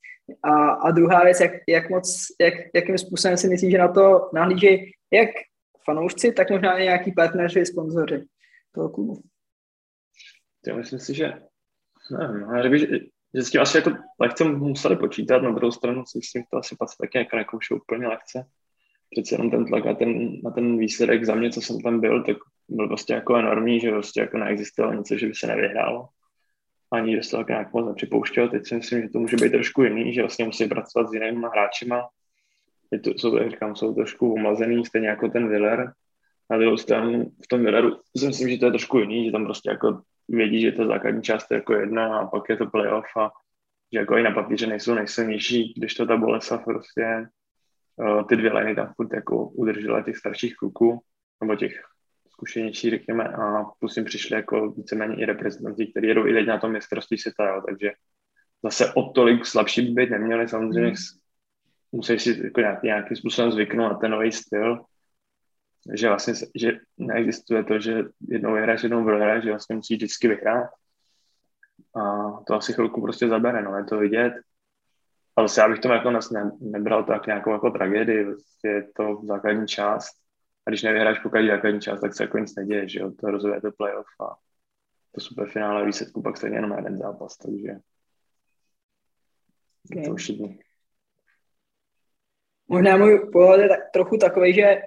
A, 0.43 0.71
a 0.71 0.91
druhá 0.91 1.25
věc, 1.25 1.41
jak, 1.41 1.53
jak 1.69 1.91
moc, 1.91 2.27
jak, 2.41 2.55
jakým 2.75 2.99
způsobem 2.99 3.37
si 3.37 3.49
myslíš, 3.49 3.73
že 3.73 3.79
na 3.79 3.89
to 3.89 4.31
nahlíží 4.35 4.93
jak 5.13 5.31
fanoušci, 5.85 6.33
tak 6.33 6.51
možná 6.51 6.79
i 6.79 6.83
nějaký 6.83 7.13
partneři, 7.13 7.67
sponzoři 7.67 8.25
toho 8.73 8.89
klubu. 8.89 9.23
Já 10.67 10.77
myslím 10.77 10.99
si, 10.99 11.15
že 11.15 11.33
nevím, 12.19 12.49
já 12.57 12.63
řekl, 12.63 13.05
že, 13.35 13.43
s 13.43 13.51
tím 13.51 13.61
asi 13.61 13.77
jako 13.79 13.91
lehce 14.21 14.45
museli 14.45 14.97
počítat, 14.97 15.43
na 15.43 15.51
druhou 15.51 15.73
stranu 15.73 16.03
si 16.07 16.19
myslím, 16.19 16.43
to 16.51 16.57
asi 16.59 16.77
pas 16.79 16.97
taky 16.97 17.19
jako 17.19 17.37
nekoušel 17.37 17.77
úplně 17.77 18.09
lehce. 18.09 18.47
Přece 19.11 19.35
jenom 19.35 19.51
ten 19.51 19.67
tlak 19.67 19.87
a 19.87 19.95
ten, 19.95 20.41
na 20.43 20.51
ten 20.51 20.79
výsledek 20.79 21.25
za 21.25 21.35
mě, 21.35 21.51
co 21.51 21.61
jsem 21.61 21.81
tam 21.81 22.01
byl, 22.01 22.23
tak 22.25 22.37
byl 22.69 22.89
prostě 22.89 23.15
jako 23.15 23.37
enormní, 23.37 23.81
že 23.81 23.91
prostě 23.91 24.21
jako 24.21 24.39
neexistovalo 24.39 24.95
nic, 24.95 25.09
že 25.09 25.27
by 25.27 25.35
se 25.35 25.47
nevyhrálo. 25.47 26.09
Ani 26.93 27.17
že 27.17 27.23
se 27.23 27.37
tak 27.37 27.49
nějak 27.49 27.73
moc 27.73 27.87
nepřipouštěl. 27.87 28.49
Teď 28.49 28.67
si 28.67 28.75
myslím, 28.75 29.03
že 29.03 29.09
to 29.09 29.19
může 29.19 29.37
být 29.37 29.53
trošku 29.53 29.83
jiný, 29.83 30.15
že 30.15 30.23
vlastně 30.23 30.45
musí 30.45 30.69
pracovat 30.69 31.09
s 31.09 31.15
jinými 31.15 31.47
hráčima, 31.53 32.09
je 32.95 33.01
to, 33.01 33.11
jsou, 33.11 33.37
jak 33.37 33.51
říkám, 33.51 33.77
jsou 33.77 33.95
trošku 33.95 34.33
omazený, 34.35 34.85
stejně 34.85 35.09
jako 35.09 35.29
ten 35.29 35.49
Willer. 35.49 35.93
Na 36.51 36.59
druhou 36.59 36.77
stranu 36.77 37.33
v 37.45 37.49
tom 37.49 37.65
Willeru 37.65 37.97
si 38.17 38.27
myslím, 38.27 38.49
že 38.49 38.59
to 38.59 38.65
je 38.65 38.71
trošku 38.71 38.99
jiný, 38.99 39.27
že 39.27 39.33
tam 39.33 39.45
prostě 39.45 39.71
jako 39.71 40.03
vědí, 40.29 40.61
že 40.61 40.73
ta 40.73 40.87
základní 40.87 41.23
část 41.23 41.51
je 41.51 41.55
jako 41.55 41.75
jedna 41.75 42.19
a 42.19 42.27
pak 42.27 42.49
je 42.49 42.57
to 42.57 42.67
playoff 42.67 43.17
a 43.17 43.31
že 43.93 43.99
jako 43.99 44.17
i 44.17 44.23
na 44.23 44.31
papíře 44.31 44.67
nejsou 44.67 44.95
nejsilnější, 44.95 45.75
když 45.77 45.95
to 45.95 46.07
ta 46.07 46.17
bolesa 46.17 46.59
prostě 46.59 47.27
uh, 47.97 48.27
ty 48.27 48.37
dvě 48.37 48.53
liny 48.53 48.75
tam 48.75 48.93
furt 48.97 49.15
jako 49.15 49.49
udržela 49.49 50.03
těch 50.03 50.17
starších 50.17 50.57
kluků, 50.57 51.01
nebo 51.41 51.57
těch 51.57 51.83
zkušenějších, 52.29 52.91
řekněme, 52.91 53.29
a 53.29 53.65
plus 53.79 53.97
jim 53.97 54.07
přišli 54.07 54.37
jako 54.37 54.71
víceméně 54.71 55.15
i 55.15 55.25
reprezentanti, 55.25 55.87
kteří 55.87 56.07
jedou 56.07 56.27
i 56.27 56.33
teď 56.33 56.47
na 56.47 56.59
tom 56.59 56.73
mistrovství 56.73 57.19
světa, 57.19 57.49
jo, 57.49 57.63
takže 57.69 57.93
zase 58.63 58.93
o 58.95 59.03
tolik 59.03 59.47
slabší 59.47 59.83
by 59.83 60.03
být 60.03 60.11
neměli, 60.11 60.49
samozřejmě 60.49 60.89
mm 60.91 61.25
musíš 61.95 62.23
si 62.23 62.41
jako 62.45 62.61
nějak, 62.61 62.83
nějakým 62.83 63.17
způsobem 63.17 63.53
zvyknout 63.53 63.93
na 63.93 63.99
ten 63.99 64.11
nový 64.11 64.33
styl, 64.33 64.85
že 65.93 66.09
vlastně 66.09 66.35
že 66.55 66.73
neexistuje 66.99 67.65
to, 67.65 67.81
že 67.81 68.03
jednou 68.29 68.55
vyhráš, 68.55 68.83
jednou 68.83 69.05
prohráš, 69.05 69.43
že 69.43 69.51
vlastně 69.51 69.77
musíš 69.77 69.97
vždycky 69.97 70.29
vyhrát. 70.29 70.71
A 71.97 72.31
to 72.47 72.55
asi 72.55 72.73
chvilku 72.73 73.03
prostě 73.03 73.29
zabere, 73.29 73.63
no, 73.63 73.77
je 73.77 73.85
to 73.85 73.99
vidět. 73.99 74.35
Ale 75.37 75.49
já 75.59 75.69
bych 75.69 75.79
to 75.79 75.89
jako 75.89 76.11
ne, 76.11 76.21
nebral 76.61 77.05
tak 77.05 77.27
nějakou 77.27 77.53
jako 77.53 77.71
tragédii, 77.71 78.25
prostě 78.25 78.69
je 78.69 78.83
to 78.97 79.21
základní 79.25 79.67
část. 79.67 80.13
A 80.67 80.71
když 80.71 80.83
nevyhráš 80.83 81.19
každý 81.33 81.49
základní 81.49 81.81
část, 81.81 82.01
tak 82.01 82.15
se 82.15 82.25
jako 82.25 82.39
nic 82.39 82.57
neděje, 82.57 82.89
že 82.89 83.01
jo, 83.01 83.11
to 83.21 83.31
rozhoduje 83.31 83.61
to 83.61 83.73
playoff 83.73 84.07
a 84.21 84.35
to 85.13 85.21
superfinále 85.21 85.87
výsledku 85.87 86.23
pak 86.23 86.37
stejně 86.37 86.57
jenom 86.57 86.73
jeden 86.73 86.99
zápas, 86.99 87.37
takže 87.37 87.73
okay. 89.91 90.05
to 90.05 90.11
už 90.11 90.33
Možná 92.69 92.97
můj 92.97 93.31
pohled 93.33 93.61
je 93.61 93.69
tak, 93.69 93.79
trochu 93.93 94.17
takový, 94.17 94.55
že 94.55 94.83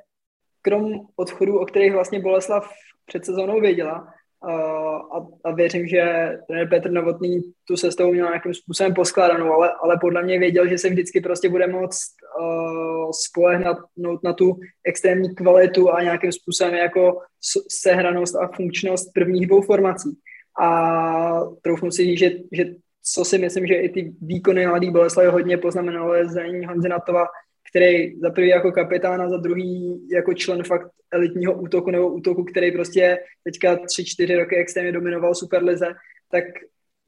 krom 0.67 1.07
odchodů, 1.15 1.59
o 1.59 1.65
kterých 1.65 1.93
vlastně 1.93 2.19
Boleslav 2.19 2.69
před 3.05 3.25
sezónou 3.25 3.61
věděla, 3.61 4.07
a, 4.43 5.25
a, 5.43 5.51
věřím, 5.51 5.87
že 5.87 6.31
Petr 6.69 6.91
Novotný 6.91 7.41
tu 7.67 7.77
sestavou 7.77 8.13
měl 8.13 8.27
nějakým 8.27 8.53
způsobem 8.53 8.93
poskládanou, 8.93 9.53
ale, 9.53 9.71
ale 9.83 9.97
podle 10.01 10.23
mě 10.23 10.39
věděl, 10.39 10.67
že 10.67 10.77
se 10.77 10.89
vždycky 10.89 11.21
prostě 11.21 11.49
bude 11.49 11.67
moct 11.67 12.13
uh, 12.39 13.11
spolehnout 13.11 13.77
na 14.23 14.33
tu 14.33 14.59
extrémní 14.87 15.35
kvalitu 15.35 15.91
a 15.91 16.03
nějakým 16.03 16.31
způsobem 16.31 16.73
jako 16.73 17.21
sehranost 17.69 18.35
a 18.35 18.47
funkčnost 18.47 19.13
prvních 19.13 19.47
dvou 19.47 19.61
formací. 19.61 20.17
A 20.61 21.41
troufnu 21.61 21.91
si 21.91 22.03
říct, 22.03 22.19
že, 22.19 22.31
že 22.51 22.65
co 23.13 23.25
si 23.25 23.37
myslím, 23.37 23.67
že 23.67 23.75
i 23.75 23.89
ty 23.89 24.13
výkony 24.21 24.67
mladý 24.67 24.91
Boleslavy 24.91 25.29
hodně 25.29 25.57
poznamenalo 25.57 26.13
zranění 26.27 26.65
Honzy 26.65 26.89
Natova, 26.89 27.25
který 27.69 28.19
za 28.19 28.29
prvý 28.29 28.47
jako 28.47 28.71
kapitán 28.71 29.21
a 29.21 29.29
za 29.29 29.37
druhý 29.37 30.07
jako 30.11 30.33
člen 30.33 30.63
fakt 30.63 30.91
elitního 31.11 31.53
útoku 31.53 31.91
nebo 31.91 32.09
útoku, 32.09 32.43
který 32.43 32.71
prostě 32.71 33.17
teďka 33.43 33.75
tři, 33.75 34.05
čtyři 34.05 34.35
roky 34.35 34.55
extrémně 34.55 34.91
dominoval 34.91 35.35
Superlize, 35.35 35.87
tak 36.31 36.43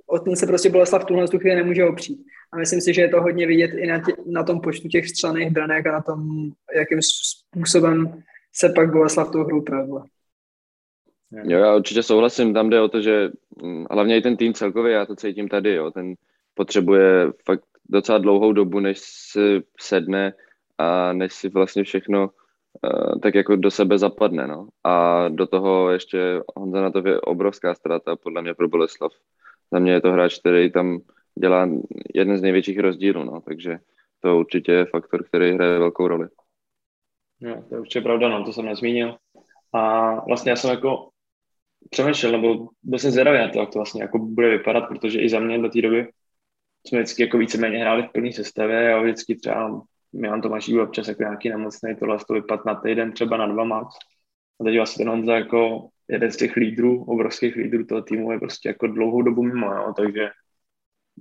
o 0.08 0.20
ten 0.20 0.36
se 0.36 0.48
prostě 0.48 0.70
Boleslav 0.70 1.06
tuhle 1.06 1.28
chvíli 1.28 1.56
nemůže 1.56 1.86
opřít. 1.86 2.20
A 2.54 2.58
myslím 2.58 2.82
si, 2.82 2.94
že 2.94 3.02
je 3.02 3.10
to 3.10 3.22
hodně 3.22 3.48
vidět 3.48 3.72
i 3.74 3.88
na, 3.88 4.00
tě, 4.00 4.12
na 4.26 4.44
tom 4.44 4.62
počtu 4.62 4.88
těch 4.88 5.10
střelných 5.10 5.50
branek 5.52 5.88
a 5.88 5.92
na 5.92 6.02
tom, 6.02 6.50
jakým 6.76 7.00
způsobem 7.02 8.24
se 8.54 8.70
pak 8.70 8.92
Boleslav 8.92 9.32
tu 9.32 9.44
hru 9.44 9.62
provedla. 9.62 10.06
Jo, 11.32 11.60
já 11.60 11.76
určitě 11.76 12.04
souhlasím. 12.04 12.54
Tam 12.54 12.70
jde 12.70 12.82
o 12.82 12.88
to, 12.88 13.02
že 13.02 13.30
mm, 13.62 13.86
hlavně 13.92 14.18
i 14.18 14.22
ten 14.22 14.38
tým 14.38 14.54
celkově, 14.54 14.94
já 14.94 15.06
to 15.06 15.16
cítím 15.16 15.50
tady, 15.50 15.74
jo, 15.74 15.92
ten 15.92 16.14
potřebuje 16.54 17.26
fakt 17.46 17.64
docela 17.90 18.18
dlouhou 18.18 18.54
dobu, 18.54 18.80
než 18.80 19.00
si 19.00 19.62
sedne 19.80 20.34
a 20.80 21.14
než 21.14 21.34
si 21.34 21.50
vlastně 21.50 21.84
všechno 21.84 22.30
uh, 22.30 23.20
tak 23.20 23.36
jako 23.36 23.56
do 23.56 23.72
sebe 23.72 23.98
zapadne. 23.98 24.48
No. 24.48 24.68
A 24.84 25.26
do 25.30 25.48
toho 25.48 25.90
ještě 25.90 26.42
Honza 26.56 26.82
na 26.82 26.92
to 26.92 27.08
je 27.08 27.22
obrovská 27.22 27.76
ztráta 27.76 28.16
podle 28.16 28.42
mě 28.42 28.54
pro 28.54 28.68
Boleslav. 28.68 29.12
Za 29.72 29.80
mě 29.80 29.92
je 29.92 30.02
to 30.02 30.12
hráč, 30.12 30.40
který 30.40 30.72
tam 30.72 31.00
dělá 31.40 31.70
jeden 32.16 32.38
z 32.38 32.42
největších 32.42 32.80
rozdílů, 32.80 33.24
no. 33.24 33.42
takže 33.42 33.78
to 34.20 34.38
určitě 34.38 34.72
je 34.72 34.86
faktor, 34.86 35.24
který 35.24 35.52
hraje 35.52 35.80
velkou 35.80 36.08
roli. 36.08 36.28
No, 37.42 37.64
to 37.70 37.76
je 37.76 37.82
určitě 37.82 38.02
pravda, 38.02 38.30
no, 38.30 38.46
to 38.46 38.54
jsem 38.54 38.66
nezmínil. 38.66 39.18
A 39.74 40.14
vlastně 40.26 40.50
já 40.50 40.56
jsem 40.56 40.70
jako 40.70 41.10
přemýšlel, 41.90 42.32
nebo 42.32 42.68
byl 42.84 43.00
jsem 43.00 43.12
zvědavý 43.12 43.38
na 43.38 43.50
to, 43.50 43.60
jak 43.60 43.70
to 43.70 43.80
vlastně 43.80 44.02
jako 44.02 44.20
bude 44.20 44.50
vypadat, 44.50 44.88
protože 44.88 45.20
i 45.20 45.30
za 45.30 45.40
mě 45.40 45.60
do 45.60 45.70
té 45.70 45.82
doby 45.82 46.08
jsme 46.88 47.00
vždycky 47.00 47.22
jako 47.22 47.38
víceméně 47.38 47.78
hráli 47.78 48.04
v 48.04 48.12
plné 48.12 48.32
sestavě 48.32 48.94
a 48.94 49.02
vždycky 49.02 49.36
třeba 49.36 49.82
Milan 50.14 50.42
Tomášík 50.42 50.74
byl 50.74 50.84
občas 50.84 51.08
jako 51.08 51.24
nějaký 51.24 51.50
nemocný, 51.50 51.96
tohle 51.96 52.18
to 52.28 52.34
vypad 52.34 52.66
na 52.66 52.76
týden, 52.76 53.12
třeba 53.12 53.38
na 53.38 53.48
dva 53.48 53.64
max. 53.64 53.96
A 54.62 54.64
teď 54.64 54.76
vlastně 54.76 55.06
ten 55.06 55.10
Honza 55.10 55.34
jako 55.34 55.90
jeden 56.08 56.32
z 56.32 56.38
těch 56.38 56.56
lídrů, 56.56 57.04
obrovských 57.04 57.56
lídrů 57.56 57.86
toho 57.86 58.02
týmu 58.02 58.32
je 58.32 58.40
prostě 58.40 58.70
jako 58.70 58.88
dlouhou 58.88 59.22
dobu 59.22 59.44
mimo, 59.44 59.74
jo, 59.74 59.94
takže 59.98 60.30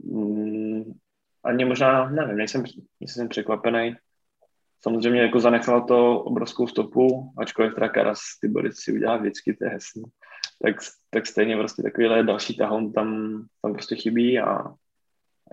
mm, 0.05 0.93
ani 1.45 1.65
možná, 1.65 2.11
nevím, 2.11 2.37
nejsem, 2.37 2.65
nejsem 3.01 3.29
překvapený. 3.29 3.97
Samozřejmě 4.81 5.23
jako 5.23 5.41
zanechal 5.41 5.87
to 5.87 6.21
obrovskou 6.21 6.67
stopu, 6.67 7.33
ačkoliv 7.39 7.75
teda 7.75 7.89
Karas 7.89 8.21
ty 8.41 8.49
body 8.49 8.73
si 8.73 8.93
udělá 8.93 9.17
vždycky, 9.17 9.55
to 9.55 9.65
je 9.65 9.71
hezný. 9.71 10.03
Tak, 10.63 10.77
tak 11.11 11.27
stejně 11.27 11.57
prostě 11.57 11.83
takovýhle 11.83 12.23
další 12.23 12.57
tahon 12.57 12.93
tam, 12.93 13.41
tam 13.63 13.73
prostě 13.73 13.97
chybí 13.97 14.39
a 14.39 14.65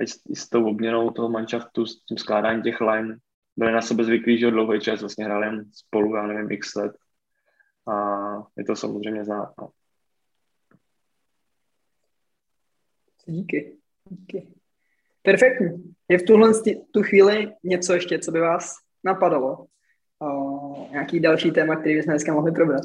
i, 0.01 0.07
s, 0.07 0.21
i 0.29 0.35
s 0.35 0.49
tou 0.49 0.69
obměnou 0.69 1.11
toho 1.11 1.29
manšaftu, 1.29 1.85
s 1.85 2.03
tím 2.05 2.17
skládáním 2.17 2.63
těch 2.63 2.81
line, 2.81 3.17
byli 3.57 3.71
na 3.71 3.81
sebe 3.81 4.03
zvyklí, 4.03 4.39
že 4.39 4.51
dlouhý 4.51 4.79
čas 4.79 4.99
vlastně 4.99 5.25
hráli 5.25 5.65
spolu, 5.71 6.15
já 6.15 6.27
nevím, 6.27 6.51
x 6.51 6.75
let. 6.75 6.91
A 7.87 7.93
je 8.57 8.65
to 8.65 8.75
samozřejmě 8.75 9.25
znát. 9.25 9.53
No. 9.61 9.69
Díky. 13.25 13.77
Díky. 14.09 14.47
Perfektní. 15.21 15.95
Je 16.09 16.17
v 16.17 16.23
tuhle 16.23 16.51
tu 16.91 17.03
chvíli 17.03 17.53
něco 17.63 17.93
ještě, 17.93 18.19
co 18.19 18.31
by 18.31 18.39
vás 18.39 18.75
napadalo? 19.03 19.65
O, 20.21 20.87
nějaký 20.91 21.19
další 21.19 21.51
téma, 21.51 21.75
který 21.75 21.95
bychom 21.95 22.11
dneska 22.11 22.33
mohli 22.33 22.51
probrat? 22.51 22.83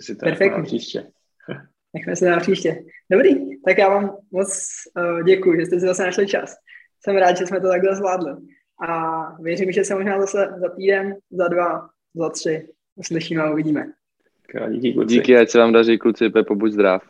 Co 0.00 0.06
si 0.06 0.16
to 0.16 0.24
Perfektní. 0.26 0.62
příště. 0.62 1.06
Nechme 1.94 2.16
se 2.16 2.30
na 2.30 2.40
příště. 2.40 2.84
Dobrý, 3.10 3.60
tak 3.64 3.78
já 3.78 3.88
vám 3.88 4.16
moc 4.32 4.70
uh, 4.96 5.22
děkuji, 5.22 5.60
že 5.60 5.66
jste 5.66 5.80
si 5.80 5.86
zase 5.86 6.02
našli 6.02 6.26
čas. 6.26 6.54
Jsem 7.00 7.16
rád, 7.16 7.36
že 7.36 7.46
jsme 7.46 7.60
to 7.60 7.68
takhle 7.68 7.96
zvládli. 7.96 8.32
A 8.88 9.42
věřím, 9.42 9.72
že 9.72 9.84
se 9.84 9.94
možná 9.94 10.20
zase 10.20 10.48
za 10.60 10.68
týden, 10.76 11.16
za 11.30 11.48
dva, 11.48 11.88
za 12.14 12.28
tři 12.28 12.68
uslyšíme 12.96 13.42
a 13.42 13.50
uvidíme. 13.50 13.92
Díky, 14.70 14.92
kluci. 14.92 15.14
díky, 15.14 15.36
ať 15.36 15.50
se 15.50 15.58
vám 15.58 15.72
daří, 15.72 15.98
kluci, 15.98 16.30
Pepo, 16.30 16.54
buď 16.54 16.72
zdrav. 16.72 17.02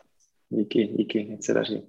Díky, 0.49 0.87
díky, 0.87 1.31
ať 1.33 1.43
se 1.43 1.53
daří. 1.53 1.83